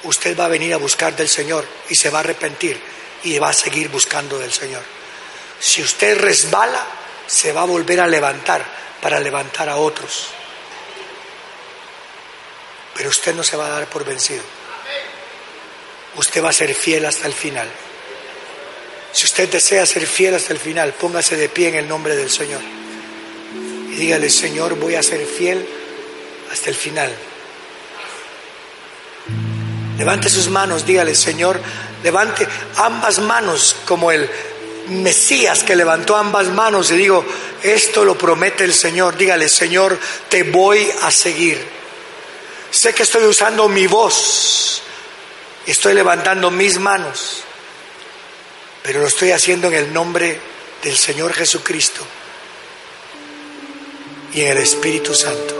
usted 0.05 0.37
va 0.37 0.45
a 0.45 0.49
venir 0.49 0.73
a 0.73 0.77
buscar 0.77 1.15
del 1.15 1.29
Señor 1.29 1.65
y 1.89 1.95
se 1.95 2.09
va 2.09 2.19
a 2.19 2.21
arrepentir 2.21 2.79
y 3.23 3.37
va 3.39 3.49
a 3.49 3.53
seguir 3.53 3.89
buscando 3.89 4.39
del 4.39 4.51
Señor. 4.51 4.83
Si 5.59 5.81
usted 5.81 6.17
resbala, 6.17 6.85
se 7.27 7.51
va 7.51 7.61
a 7.61 7.65
volver 7.65 7.99
a 7.99 8.07
levantar 8.07 8.63
para 9.01 9.19
levantar 9.19 9.69
a 9.69 9.77
otros. 9.77 10.27
Pero 12.95 13.09
usted 13.09 13.33
no 13.35 13.43
se 13.43 13.57
va 13.57 13.67
a 13.67 13.69
dar 13.69 13.87
por 13.87 14.05
vencido. 14.05 14.43
Usted 16.15 16.43
va 16.43 16.49
a 16.49 16.53
ser 16.53 16.73
fiel 16.73 17.05
hasta 17.05 17.27
el 17.27 17.33
final. 17.33 17.67
Si 19.11 19.25
usted 19.25 19.49
desea 19.49 19.85
ser 19.85 20.05
fiel 20.05 20.35
hasta 20.35 20.53
el 20.53 20.59
final, 20.59 20.93
póngase 20.93 21.35
de 21.35 21.49
pie 21.49 21.69
en 21.69 21.75
el 21.75 21.87
nombre 21.87 22.15
del 22.15 22.29
Señor. 22.29 22.61
Y 23.91 23.95
dígale, 23.95 24.29
Señor, 24.29 24.75
voy 24.75 24.95
a 24.95 25.03
ser 25.03 25.25
fiel 25.25 25.67
hasta 26.51 26.69
el 26.69 26.75
final. 26.75 27.15
Levante 29.97 30.29
sus 30.29 30.49
manos, 30.49 30.85
dígale, 30.85 31.15
Señor, 31.15 31.59
levante 32.03 32.47
ambas 32.77 33.19
manos 33.19 33.75
como 33.85 34.11
el 34.11 34.29
Mesías 34.89 35.63
que 35.63 35.75
levantó 35.75 36.15
ambas 36.15 36.47
manos 36.47 36.91
y 36.91 36.97
digo, 36.97 37.25
esto 37.63 38.05
lo 38.05 38.17
promete 38.17 38.63
el 38.63 38.73
Señor. 38.73 39.17
Dígale, 39.17 39.49
Señor, 39.49 39.97
te 40.29 40.43
voy 40.43 40.87
a 41.01 41.11
seguir. 41.11 41.59
Sé 42.69 42.93
que 42.93 43.03
estoy 43.03 43.23
usando 43.23 43.67
mi 43.69 43.87
voz, 43.87 44.81
estoy 45.65 45.93
levantando 45.93 46.51
mis 46.51 46.77
manos 46.77 47.45
pero 48.85 49.01
lo 49.01 49.07
estoy 49.07 49.31
haciendo 49.31 49.67
en 49.67 49.73
el 49.73 49.91
nombre 49.91 50.39
del 50.83 50.95
Señor 50.95 51.33
Jesucristo 51.33 52.05
y 54.31 54.41
en 54.41 54.49
el 54.49 54.57
Espíritu 54.59 55.15
Santo. 55.15 55.55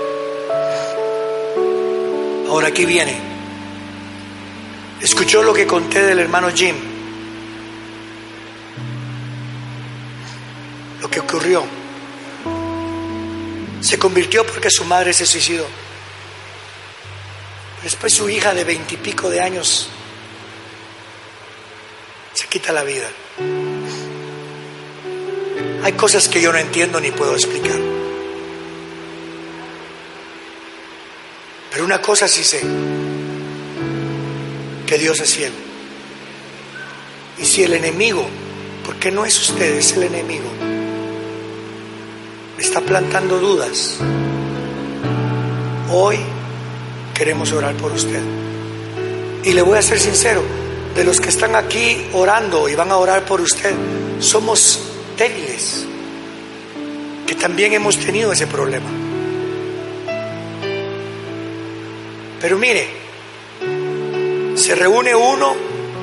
Ahora 2.48 2.68
aquí 2.68 2.86
viene. 2.86 3.35
Escuchó 5.02 5.44
lo 5.44 5.54
que 5.54 5.68
conté 5.68 6.04
del 6.04 6.20
hermano 6.20 6.50
Jim, 6.54 6.76
lo 11.02 11.10
que 11.10 11.20
ocurrió. 11.20 11.64
Se 13.82 14.00
convirtió 14.00 14.46
porque 14.46 14.72
su 14.72 14.84
madre 14.86 15.14
se 15.14 15.26
suicidó. 15.26 15.66
Después 17.84 18.14
su 18.14 18.28
hija 18.30 18.54
de 18.54 18.64
veintipico 18.64 19.30
de 19.30 19.42
años 19.42 19.90
se 22.34 22.48
quita 22.48 22.72
la 22.72 22.84
vida. 22.84 23.08
Hay 25.84 25.94
cosas 25.94 26.28
que 26.28 26.42
yo 26.42 26.52
no 26.52 26.58
entiendo 26.58 27.00
ni 27.00 27.12
puedo 27.12 27.34
explicar. 27.34 27.80
Pero 31.70 31.86
una 31.86 32.02
cosa 32.02 32.28
sí 32.28 32.44
sé, 32.44 32.62
que 34.86 34.98
Dios 34.98 35.20
es 35.20 35.36
fiel. 35.36 35.52
Y 37.38 37.46
si 37.46 37.64
el 37.64 37.74
enemigo, 37.74 38.26
porque 38.86 39.12
no 39.12 39.26
es 39.26 39.50
usted, 39.50 39.78
es 39.78 39.94
el 39.94 40.04
enemigo, 40.04 40.50
está 42.58 42.82
plantando 42.82 43.40
dudas, 43.40 43.98
hoy 45.92 46.18
queremos 47.14 47.52
orar 47.52 47.76
por 47.76 47.92
usted. 47.92 48.22
Y 49.44 49.54
le 49.54 49.62
voy 49.62 49.78
a 49.78 49.82
ser 49.82 50.00
sincero, 50.00 50.44
de 50.96 51.04
los 51.04 51.20
que 51.20 51.30
están 51.30 51.56
aquí 51.56 52.08
orando 52.14 52.70
y 52.70 52.76
van 52.76 52.92
a 52.92 52.98
orar 52.98 53.26
por 53.26 53.42
usted, 53.42 53.74
somos 54.20 54.80
débiles, 55.18 55.86
que 57.28 57.36
también 57.36 57.74
hemos 57.74 57.98
tenido 57.98 58.32
ese 58.32 58.48
problema. 58.48 58.90
Pero 62.40 62.58
mire, 62.58 63.05
se 64.56 64.76
reúne 64.76 65.16
uno 65.16 65.56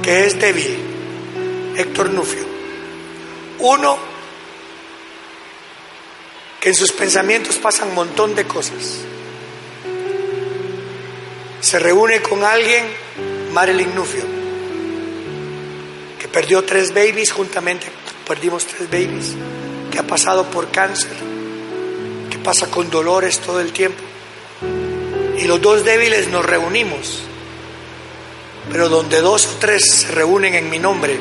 que 0.03 0.27
es 0.27 0.39
débil, 0.39 0.79
Héctor 1.77 2.11
Nufio, 2.11 2.45
uno 3.59 3.99
que 6.61 6.69
en 6.69 6.75
sus 6.75 6.93
pensamientos 6.93 7.57
pasan 7.57 7.89
un 7.89 7.95
montón 7.95 8.35
de 8.35 8.45
cosas. 8.45 9.01
Se 11.61 11.79
reúne 11.79 12.23
con 12.23 12.45
alguien, 12.45 12.85
Marilyn 13.53 13.95
Nufio, 13.95 14.43
perdió 16.33 16.65
tres 16.65 16.95
babies, 16.95 17.31
juntamente 17.31 17.87
perdimos 18.27 18.67
tres 18.67 18.91
babies, 18.91 19.35
que 19.91 19.99
ha 19.99 20.07
pasado 20.07 20.47
por 20.47 20.71
cáncer, 20.71 21.13
que 22.31 22.39
pasa 22.39 22.69
con 22.69 22.91
dolores 22.91 23.39
todo 23.41 23.61
el 23.61 23.73
tiempo. 23.73 24.03
Y 25.39 25.45
los 25.45 25.61
dos 25.61 25.85
débiles 25.85 26.29
nos 26.29 26.45
reunimos, 26.45 27.23
pero 28.71 28.89
donde 28.89 29.21
dos 29.21 29.47
o 29.47 29.59
tres 29.59 29.83
se 29.91 30.09
reúnen 30.13 30.55
en 30.55 30.71
mi 30.71 30.79
nombre, 30.79 31.19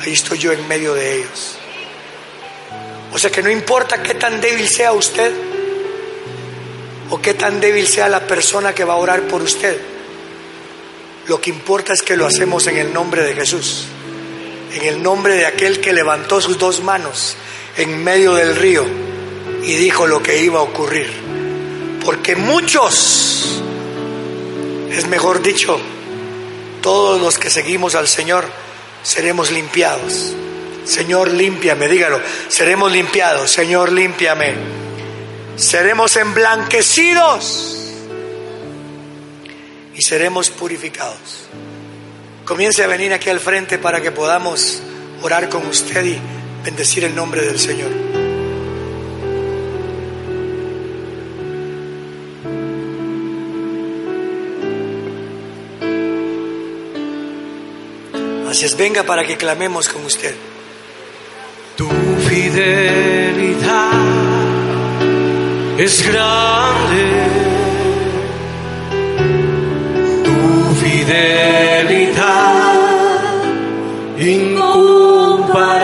ahí 0.00 0.12
estoy 0.12 0.38
yo 0.38 0.52
en 0.52 0.66
medio 0.68 0.94
de 0.94 1.16
ellos. 1.16 1.58
O 3.12 3.18
sea 3.18 3.30
que 3.30 3.42
no 3.42 3.50
importa 3.50 4.02
qué 4.02 4.14
tan 4.14 4.40
débil 4.40 4.68
sea 4.68 4.92
usted 4.92 5.32
o 7.10 7.20
qué 7.20 7.34
tan 7.34 7.60
débil 7.60 7.86
sea 7.86 8.08
la 8.08 8.26
persona 8.26 8.74
que 8.74 8.84
va 8.84 8.94
a 8.94 8.96
orar 8.96 9.22
por 9.22 9.42
usted, 9.42 9.78
lo 11.26 11.40
que 11.40 11.50
importa 11.50 11.92
es 11.92 12.02
que 12.02 12.16
lo 12.16 12.26
hacemos 12.26 12.66
en 12.66 12.78
el 12.78 12.92
nombre 12.92 13.22
de 13.22 13.34
Jesús, 13.34 13.84
en 14.74 14.82
el 14.82 15.02
nombre 15.02 15.34
de 15.34 15.46
aquel 15.46 15.80
que 15.80 15.92
levantó 15.92 16.40
sus 16.40 16.58
dos 16.58 16.82
manos 16.82 17.36
en 17.76 18.02
medio 18.02 18.34
del 18.34 18.56
río 18.56 18.84
y 19.62 19.74
dijo 19.76 20.06
lo 20.06 20.22
que 20.22 20.42
iba 20.42 20.60
a 20.60 20.62
ocurrir. 20.62 21.10
Porque 22.04 22.34
muchos, 22.34 23.62
es 24.92 25.06
mejor 25.06 25.42
dicho, 25.42 25.80
todos 26.82 27.20
los 27.20 27.38
que 27.38 27.50
seguimos 27.50 27.94
al 27.94 28.08
Señor, 28.08 28.44
seremos 29.02 29.50
limpiados. 29.50 30.34
Señor, 30.84 31.30
límpiame, 31.30 31.88
dígalo, 31.88 32.20
seremos 32.48 32.90
limpiados, 32.90 33.50
Señor, 33.50 33.92
límpiame. 33.92 34.54
Seremos 35.56 36.16
emblanquecidos 36.16 37.78
y 39.94 40.02
seremos 40.02 40.50
purificados. 40.50 41.46
Comience 42.44 42.82
a 42.82 42.86
venir 42.86 43.12
aquí 43.12 43.30
al 43.30 43.40
frente 43.40 43.78
para 43.78 44.00
que 44.00 44.10
podamos 44.10 44.82
orar 45.22 45.48
con 45.48 45.66
usted 45.66 46.04
y 46.04 46.18
bendecir 46.64 47.04
el 47.04 47.14
nombre 47.14 47.42
del 47.42 47.58
Señor. 47.58 48.21
Es, 58.62 58.76
venga 58.76 59.02
para 59.02 59.24
que 59.24 59.36
clamemos 59.36 59.88
con 59.88 60.04
usted. 60.04 60.36
Tu 61.74 61.88
fidelidad 62.28 63.90
es 65.78 66.06
grande. 66.06 67.26
Tu 70.22 70.74
fidelidad 70.84 72.22
incomparable 74.16 75.74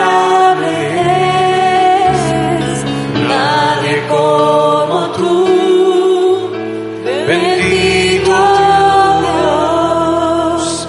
es. 2.07 2.85
Nadie 3.27 4.07
como 4.07 5.11
tú. 5.17 6.49
Bendito 7.27 8.37
Dios. 10.55 10.87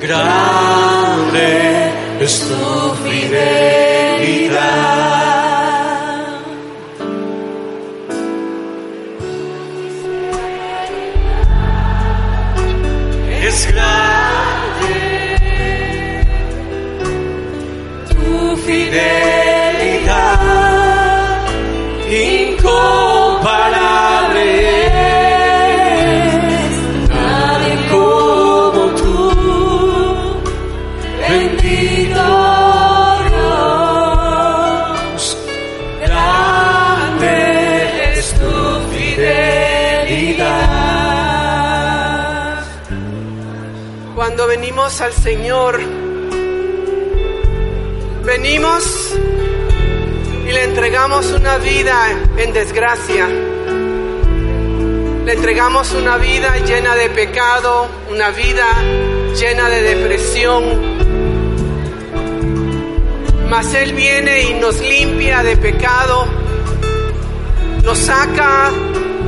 Grande 0.00 0.65
es 2.26 2.40
tu 2.48 2.94
fidelidad. 3.04 3.46
Al 44.86 45.12
Señor, 45.12 45.80
venimos 48.24 49.14
y 50.46 50.52
le 50.52 50.62
entregamos 50.62 51.26
una 51.32 51.58
vida 51.58 52.06
en 52.36 52.52
desgracia. 52.52 53.26
Le 55.24 55.32
entregamos 55.32 55.90
una 55.92 56.18
vida 56.18 56.56
llena 56.58 56.94
de 56.94 57.10
pecado, 57.10 57.88
una 58.12 58.30
vida 58.30 58.64
llena 59.34 59.68
de 59.68 59.82
depresión. 59.82 60.62
Mas 63.50 63.74
Él 63.74 63.92
viene 63.92 64.42
y 64.42 64.54
nos 64.54 64.78
limpia 64.78 65.42
de 65.42 65.56
pecado, 65.56 66.28
nos 67.82 67.98
saca 67.98 68.70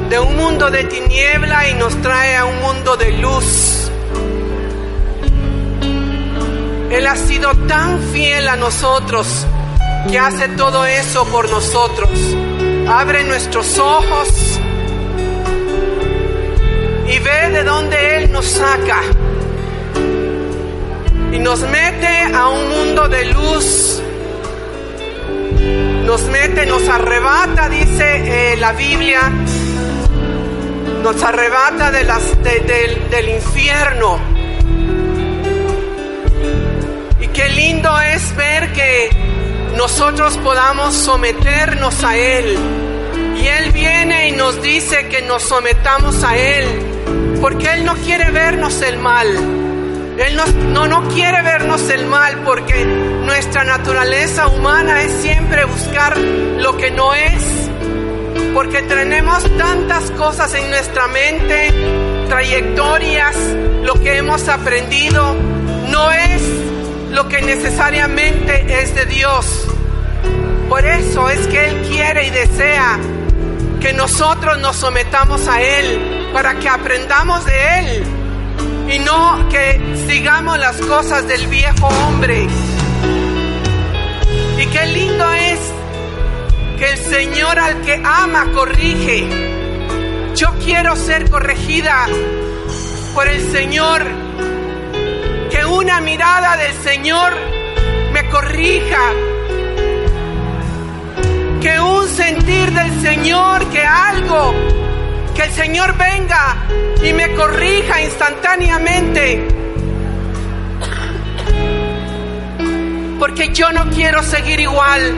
de 0.08 0.20
un 0.20 0.36
mundo 0.36 0.70
de 0.70 0.84
tiniebla 0.84 1.68
y 1.68 1.74
nos 1.74 2.00
trae 2.00 2.36
a 2.36 2.44
un 2.44 2.60
mundo 2.60 2.96
de 2.96 3.10
luz. 3.18 3.77
Él 6.90 7.06
ha 7.06 7.16
sido 7.16 7.54
tan 7.66 8.00
fiel 8.12 8.48
a 8.48 8.56
nosotros 8.56 9.26
que 10.10 10.18
hace 10.18 10.48
todo 10.48 10.86
eso 10.86 11.24
por 11.26 11.48
nosotros. 11.50 12.10
Abre 12.88 13.24
nuestros 13.24 13.78
ojos 13.78 14.28
y 17.06 17.18
ve 17.18 17.50
de 17.52 17.64
dónde 17.64 18.16
Él 18.16 18.32
nos 18.32 18.46
saca. 18.46 19.00
Y 21.32 21.38
nos 21.40 21.60
mete 21.60 22.34
a 22.34 22.48
un 22.48 22.68
mundo 22.70 23.08
de 23.08 23.24
luz. 23.26 24.02
Nos 26.06 26.22
mete, 26.28 26.64
nos 26.64 26.88
arrebata, 26.88 27.68
dice 27.68 28.52
eh, 28.52 28.56
la 28.56 28.72
Biblia. 28.72 29.30
Nos 31.02 31.22
arrebata 31.22 31.90
de 31.90 32.04
las, 32.04 32.42
de- 32.42 32.60
del- 32.60 33.10
del 33.10 33.28
infierno. 33.28 34.18
Qué 37.38 37.48
lindo 37.50 38.00
es 38.00 38.34
ver 38.34 38.72
que 38.72 39.10
nosotros 39.76 40.36
podamos 40.38 40.92
someternos 40.92 42.02
a 42.02 42.16
Él. 42.16 42.56
Y 43.40 43.46
Él 43.46 43.70
viene 43.70 44.28
y 44.28 44.32
nos 44.32 44.60
dice 44.60 45.06
que 45.08 45.22
nos 45.22 45.44
sometamos 45.44 46.24
a 46.24 46.36
Él. 46.36 46.64
Porque 47.40 47.74
Él 47.74 47.84
no 47.84 47.94
quiere 47.94 48.32
vernos 48.32 48.82
el 48.82 48.98
mal. 48.98 49.28
Él 50.18 50.34
nos- 50.34 50.52
no, 50.52 50.88
no 50.88 51.06
quiere 51.10 51.40
vernos 51.42 51.88
el 51.90 52.06
mal 52.06 52.38
porque 52.44 52.84
nuestra 52.84 53.62
naturaleza 53.62 54.48
humana 54.48 55.04
es 55.04 55.12
siempre 55.22 55.64
buscar 55.64 56.18
lo 56.18 56.76
que 56.76 56.90
no 56.90 57.14
es. 57.14 57.40
Porque 58.52 58.82
tenemos 58.82 59.44
tantas 59.56 60.10
cosas 60.12 60.52
en 60.54 60.68
nuestra 60.70 61.06
mente, 61.06 61.72
trayectorias, 62.28 63.36
lo 63.84 63.94
que 64.00 64.16
hemos 64.16 64.48
aprendido, 64.48 65.36
no 65.88 66.10
es 66.10 66.42
lo 67.10 67.28
que 67.28 67.42
necesariamente 67.42 68.82
es 68.82 68.94
de 68.94 69.06
Dios. 69.06 69.66
Por 70.68 70.84
eso 70.84 71.30
es 71.30 71.46
que 71.46 71.68
Él 71.68 71.88
quiere 71.88 72.26
y 72.26 72.30
desea 72.30 72.98
que 73.80 73.92
nosotros 73.92 74.58
nos 74.58 74.76
sometamos 74.76 75.48
a 75.48 75.62
Él 75.62 76.30
para 76.32 76.58
que 76.58 76.68
aprendamos 76.68 77.44
de 77.44 77.78
Él 77.78 78.04
y 78.90 78.98
no 78.98 79.48
que 79.48 79.80
sigamos 80.06 80.58
las 80.58 80.76
cosas 80.76 81.26
del 81.26 81.46
viejo 81.46 81.86
hombre. 81.86 82.46
Y 84.58 84.66
qué 84.66 84.86
lindo 84.86 85.32
es 85.32 85.60
que 86.78 86.90
el 86.90 86.98
Señor 86.98 87.58
al 87.58 87.80
que 87.82 88.00
ama 88.04 88.50
corrige. 88.54 89.26
Yo 90.34 90.50
quiero 90.64 90.96
ser 90.96 91.30
corregida 91.30 92.06
por 93.14 93.26
el 93.28 93.40
Señor. 93.50 94.27
Una 95.70 96.00
mirada 96.00 96.56
del 96.56 96.72
Señor 96.82 97.34
me 98.12 98.28
corrija. 98.30 99.12
Que 101.60 101.80
un 101.80 102.08
sentir 102.08 102.72
del 102.72 103.00
Señor, 103.02 103.68
que 103.68 103.82
algo, 103.82 104.54
que 105.34 105.42
el 105.42 105.50
Señor 105.50 105.94
venga 105.96 106.56
y 107.02 107.12
me 107.12 107.34
corrija 107.34 108.02
instantáneamente. 108.02 109.48
Porque 113.18 113.52
yo 113.52 113.70
no 113.72 113.90
quiero 113.90 114.22
seguir 114.22 114.60
igual. 114.60 115.14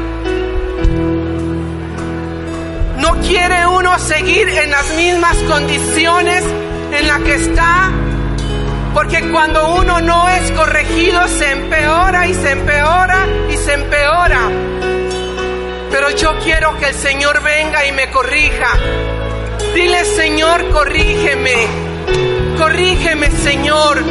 No 2.98 3.20
quiere 3.20 3.66
uno 3.66 3.98
seguir 3.98 4.48
en 4.48 4.70
las 4.70 4.94
mismas 4.96 5.36
condiciones 5.44 6.42
en 6.92 7.06
las 7.06 7.20
que 7.20 7.34
está. 7.34 8.09
Porque 8.94 9.30
cuando 9.30 9.74
uno 9.76 10.00
no 10.00 10.28
es 10.28 10.50
corregido 10.52 11.28
se 11.28 11.52
empeora 11.52 12.26
y 12.26 12.34
se 12.34 12.50
empeora 12.50 13.26
y 13.48 13.56
se 13.56 13.74
empeora. 13.74 14.50
Pero 15.90 16.10
yo 16.10 16.38
quiero 16.40 16.76
que 16.78 16.86
el 16.86 16.94
Señor 16.94 17.42
venga 17.42 17.86
y 17.86 17.92
me 17.92 18.10
corrija. 18.10 18.68
Dile, 19.74 20.04
Señor, 20.04 20.68
corrígeme. 20.70 21.66
Corrígeme, 22.58 23.30
Señor. 23.30 24.02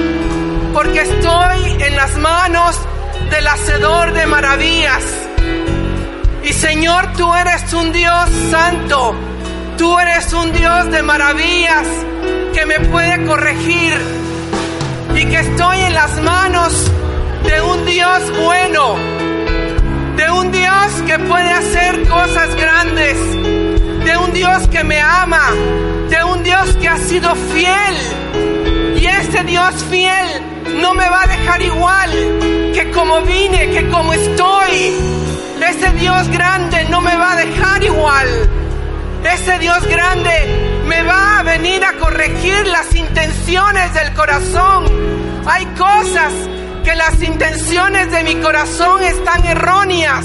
Porque 0.73 1.01
estoy 1.01 1.83
en 1.83 1.95
las 1.95 2.17
manos 2.17 2.79
del 3.29 3.47
Hacedor 3.47 4.13
de 4.13 4.25
maravillas. 4.27 5.03
Y 6.43 6.53
Señor, 6.53 7.13
tú 7.17 7.33
eres 7.35 7.73
un 7.73 7.91
Dios 7.91 8.29
santo. 8.49 9.15
Tú 9.77 9.99
eres 9.99 10.31
un 10.33 10.51
Dios 10.53 10.91
de 10.91 11.03
maravillas 11.03 11.87
que 12.53 12.65
me 12.65 12.79
puede 12.79 13.25
corregir. 13.25 14.28
Y 15.19 15.25
que 15.25 15.37
estoy 15.37 15.81
en 15.81 15.93
las 15.93 16.21
manos 16.21 16.91
de 17.43 17.61
un 17.61 17.85
Dios 17.85 18.31
bueno. 18.41 18.95
De 20.15 20.31
un 20.31 20.49
Dios 20.49 21.03
que 21.05 21.19
puede 21.19 21.51
hacer 21.51 22.07
cosas 22.07 22.55
grandes, 22.55 23.17
de 24.05 24.17
un 24.17 24.31
Dios 24.31 24.65
que 24.69 24.81
me 24.85 24.97
ama, 25.01 25.51
de 26.09 26.23
un 26.23 26.41
Dios 26.41 26.73
que 26.77 26.87
ha 26.87 26.97
sido 26.99 27.35
fiel. 27.35 28.95
Y 28.97 29.05
ese 29.07 29.43
Dios 29.43 29.83
fiel 29.91 30.27
no 30.81 30.93
me 30.93 31.09
va 31.09 31.23
a 31.23 31.27
dejar 31.27 31.61
igual 31.63 32.11
que 32.73 32.89
como 32.91 33.21
vine, 33.23 33.71
que 33.71 33.89
como 33.89 34.13
estoy. 34.13 34.93
Ese 35.69 35.89
Dios 35.99 36.29
grande 36.29 36.85
no 36.89 37.01
me 37.01 37.17
va 37.17 37.33
a 37.33 37.35
dejar 37.35 37.83
igual. 37.83 38.27
Ese 39.25 39.59
Dios 39.59 39.85
grande 39.85 40.68
Hay 45.51 45.65
cosas 45.77 46.31
que 46.83 46.95
las 46.95 47.23
intenciones 47.23 48.11
de 48.11 48.23
mi 48.23 48.35
corazón 48.35 49.03
están 49.03 49.43
erróneas. 49.45 50.23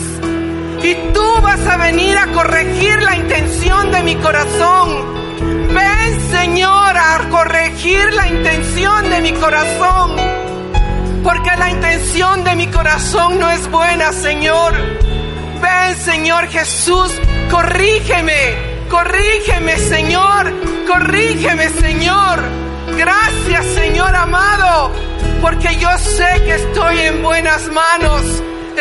Y 0.83 0.95
tú 1.15 1.25
vas 1.41 1.67
a 1.67 1.79
venir 1.79 2.19
a 2.19 2.27
corregir 2.27 3.03
la 3.03 3.17
intención 3.17 3.91
de 3.91 4.03
mi 4.03 4.17
corazón. 4.17 5.15
Ven, 5.73 6.31
Señor, 6.31 6.97
a 6.99 7.27
corregir 7.31 8.13
la 8.13 8.29
intención 8.29 9.09
de 9.09 9.23
mi 9.23 9.33
corazón. 9.33 10.17
Porque 11.23 11.57
la 11.57 11.71
intención 11.71 12.45
de 12.45 12.57
mi 12.57 12.67
corazón 12.67 13.39
no 13.39 13.49
es 13.49 13.67
buena, 13.71 14.13
Señor. 14.13 14.75
Ven, 15.63 15.97
Señor 15.97 16.49
Jesús, 16.49 17.19
corrígeme. 17.51 18.75
Corrígeme, 18.91 19.79
Señor. 19.79 20.53
Corrígeme, 20.87 21.71
Señor. 21.71 22.64
Gracias, 22.97 23.67
Señor 23.75 24.15
amado. 24.15 24.93
Porque 25.41 25.77
yo 25.77 25.89
sé 25.99 26.43
que 26.45 26.55
estoy 26.55 26.99
en 27.01 27.23
buenas 27.23 27.69
manos. 27.69 28.23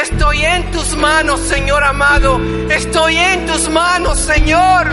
Estoy 0.02 0.44
en 0.44 0.72
tus 0.72 0.96
manos, 0.98 1.40
Señor 1.42 1.84
amado. 1.84 2.40
Estoy 2.70 3.18
en 3.18 3.46
tus 3.46 3.70
manos, 3.70 4.20
Señor. 4.20 4.88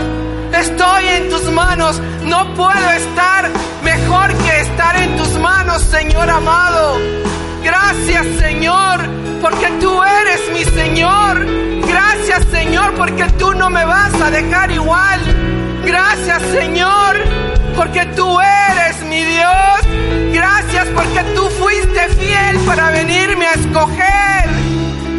Estoy 0.53 1.07
en 1.07 1.29
tus 1.29 1.43
manos. 1.51 1.99
No 2.23 2.53
puedo 2.55 2.91
estar 2.91 3.49
mejor 3.83 4.33
que 4.33 4.61
estar 4.61 4.95
en 4.97 5.17
tus 5.17 5.29
manos, 5.39 5.81
Señor 5.83 6.29
amado. 6.29 6.99
Gracias, 7.63 8.25
Señor, 8.39 8.99
porque 9.41 9.67
tú 9.79 10.01
eres 10.03 10.41
mi 10.53 10.63
Señor. 10.65 11.45
Gracias, 11.87 12.45
Señor, 12.51 12.93
porque 12.95 13.25
tú 13.37 13.53
no 13.53 13.69
me 13.69 13.85
vas 13.85 14.13
a 14.21 14.31
dejar 14.31 14.71
igual. 14.71 15.19
Gracias, 15.85 16.41
Señor, 16.51 17.17
porque 17.81 18.05
tú 18.15 18.39
eres 18.39 19.01
mi 19.09 19.23
Dios. 19.23 19.81
Gracias 20.31 20.87
porque 20.89 21.23
tú 21.33 21.49
fuiste 21.49 22.09
fiel 22.09 22.59
para 22.59 22.91
venirme 22.91 23.47
a 23.47 23.53
escoger. 23.53 24.45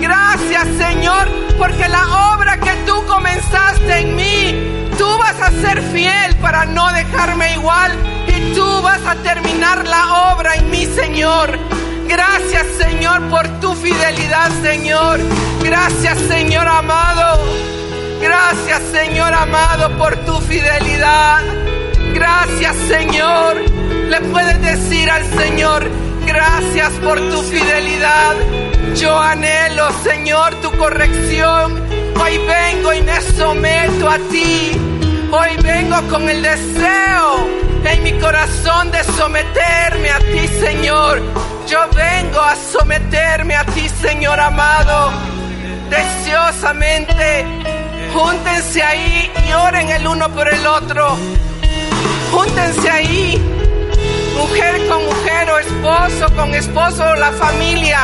Gracias, 0.01 0.69
Señor, 0.79 1.29
porque 1.59 1.89
la 1.89 2.33
obra 2.33 2.57
que 2.59 2.71
tú 2.87 3.05
comenzaste 3.07 4.03
en 4.03 4.15
mí, 4.15 4.95
tú 4.97 5.09
vas 5.19 5.41
a 5.43 5.51
ser 5.51 5.83
fiel 5.91 6.37
para 6.37 6.65
no 6.65 6.87
dejarme 6.93 7.53
igual 7.55 7.91
y 8.29 8.55
tú 8.55 8.81
vas 8.81 9.05
a 9.07 9.17
terminar 9.17 9.85
la 9.85 10.33
obra 10.33 10.55
en 10.55 10.71
mí, 10.71 10.87
Señor. 10.87 11.59
Gracias, 12.07 12.65
Señor, 12.79 13.29
por 13.29 13.49
tu 13.61 13.75
fidelidad, 13.75 14.51
Señor. 14.63 15.19
Gracias, 15.65 16.17
Señor 16.29 16.69
amado. 16.69 17.43
Gracias, 18.21 18.83
Señor 18.93 19.35
amado, 19.35 19.99
por 19.99 20.15
tu 20.19 20.41
fidelidad. 20.43 21.72
Gracias, 22.15 22.77
Señor. 22.89 23.57
Le 24.09 24.21
puedes 24.21 24.61
decir 24.61 25.11
al 25.11 25.25
Señor, 25.39 25.89
gracias 26.27 26.91
por 27.03 27.19
tu 27.19 27.43
fidelidad. 27.43 28.35
Yo 28.95 29.19
anhelo, 29.19 29.89
Señor, 30.03 30.55
tu 30.57 30.71
corrección. 30.77 31.83
Hoy 32.21 32.39
vengo 32.47 32.93
y 32.93 33.03
me 33.03 33.21
someto 33.21 34.11
a 34.11 34.19
ti. 34.31 34.73
Hoy 35.31 35.57
vengo 35.63 35.97
con 36.09 36.29
el 36.29 36.43
deseo 36.43 37.49
en 37.85 38.03
mi 38.03 38.13
corazón 38.21 38.91
de 38.91 39.03
someterme 39.05 40.11
a 40.11 40.19
ti, 40.19 40.47
Señor. 40.61 41.23
Yo 41.67 41.79
vengo 41.97 42.41
a 42.41 42.55
someterme 42.55 43.57
a 43.57 43.65
ti, 43.65 43.89
Señor 43.89 44.39
amado, 44.39 45.11
deseosamente. 45.89 47.47
Júntense 48.13 48.83
ahí 48.83 49.33
y 49.49 49.53
oren 49.53 49.89
el 49.89 50.07
uno 50.07 50.29
por 50.29 50.53
el 50.53 50.67
otro. 50.67 51.17
Júntense 52.33 52.91
ahí, 52.91 53.39
mujer 54.39 54.89
con 54.89 55.05
mujer 55.05 55.51
o 55.51 55.59
esposo 55.59 56.35
con 56.35 56.55
esposo 56.55 57.05
o 57.05 57.15
la 57.15 57.31
familia. 57.33 57.99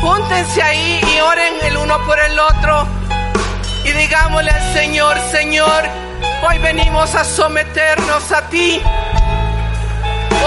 Júntense 0.00 0.60
ahí 0.60 1.00
y 1.14 1.20
oren 1.20 1.54
el 1.62 1.76
uno 1.76 1.96
por 2.04 2.18
el 2.18 2.38
otro. 2.40 2.88
Y 3.84 3.92
digámosle 3.92 4.50
al 4.50 4.72
Señor, 4.74 5.16
Señor, 5.30 5.84
hoy 6.48 6.58
venimos 6.58 7.14
a 7.14 7.24
someternos 7.24 8.32
a 8.32 8.48
ti. 8.48 8.82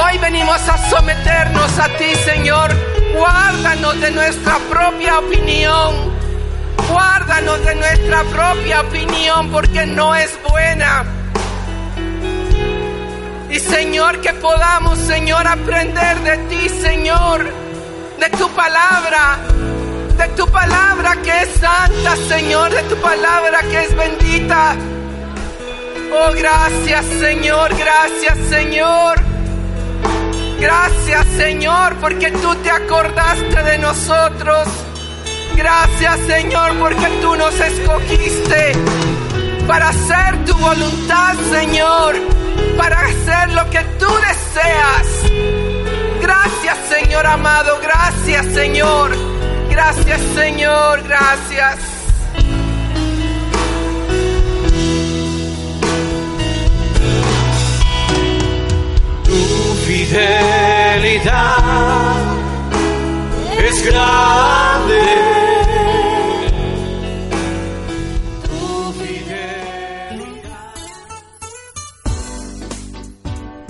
Hoy 0.04 0.18
venimos 0.18 0.68
a 0.68 0.78
someternos 0.90 1.80
a 1.80 1.88
ti, 1.98 2.14
Señor. 2.26 2.76
Guárdanos 3.16 4.02
de 4.02 4.12
nuestra 4.12 4.58
propia 4.70 5.20
opinión. 5.20 6.14
Guárdanos 6.90 7.64
de 7.64 7.76
nuestra 7.76 8.24
propia 8.24 8.82
opinión 8.82 9.50
porque 9.52 9.86
no 9.86 10.14
es 10.14 10.38
buena. 10.50 11.25
Y 13.56 13.60
Señor, 13.62 14.20
que 14.20 14.34
podamos, 14.34 15.00
Señor, 15.00 15.48
aprender 15.48 16.20
de 16.24 16.38
ti, 16.50 16.68
Señor, 16.68 17.42
de 18.20 18.30
tu 18.38 18.50
palabra, 18.50 19.38
de 20.18 20.28
tu 20.36 20.46
palabra 20.48 21.16
que 21.24 21.44
es 21.44 21.50
santa, 21.62 22.18
Señor, 22.28 22.70
de 22.74 22.84
tu 22.84 22.98
palabra 22.98 23.62
que 23.62 23.82
es 23.84 23.96
bendita. 23.96 24.76
Oh, 26.12 26.34
gracias, 26.34 27.06
Señor, 27.06 27.74
gracias, 27.78 28.38
Señor. 28.50 29.22
Gracias, 30.60 31.26
Señor, 31.38 31.96
porque 32.02 32.32
tú 32.32 32.56
te 32.56 32.72
acordaste 32.72 33.64
de 33.64 33.78
nosotros. 33.78 34.68
Gracias, 35.56 36.20
Señor, 36.28 36.74
porque 36.78 37.08
tú 37.22 37.38
nos 37.38 37.58
escogiste 37.58 38.74
para 39.66 39.88
hacer 39.88 40.44
tu 40.44 40.54
voluntad, 40.58 41.36
Señor, 41.50 42.16
para 42.78 43.00
hacer 43.02 43.54
lo 43.54 43.70
que 43.70 43.80
tú 44.00 44.08
deseas. 44.28 45.08
Gracias, 46.22 46.78
Señor 46.90 47.26
amado, 47.26 47.80
gracias, 47.82 48.46
Señor. 48.48 49.16
Gracias, 49.70 50.22
Señor, 50.34 51.04
gracias. 51.04 51.80
Tu 59.24 59.76
fidelidad 59.86 61.26
es 63.58 63.86
grande. 63.86 65.45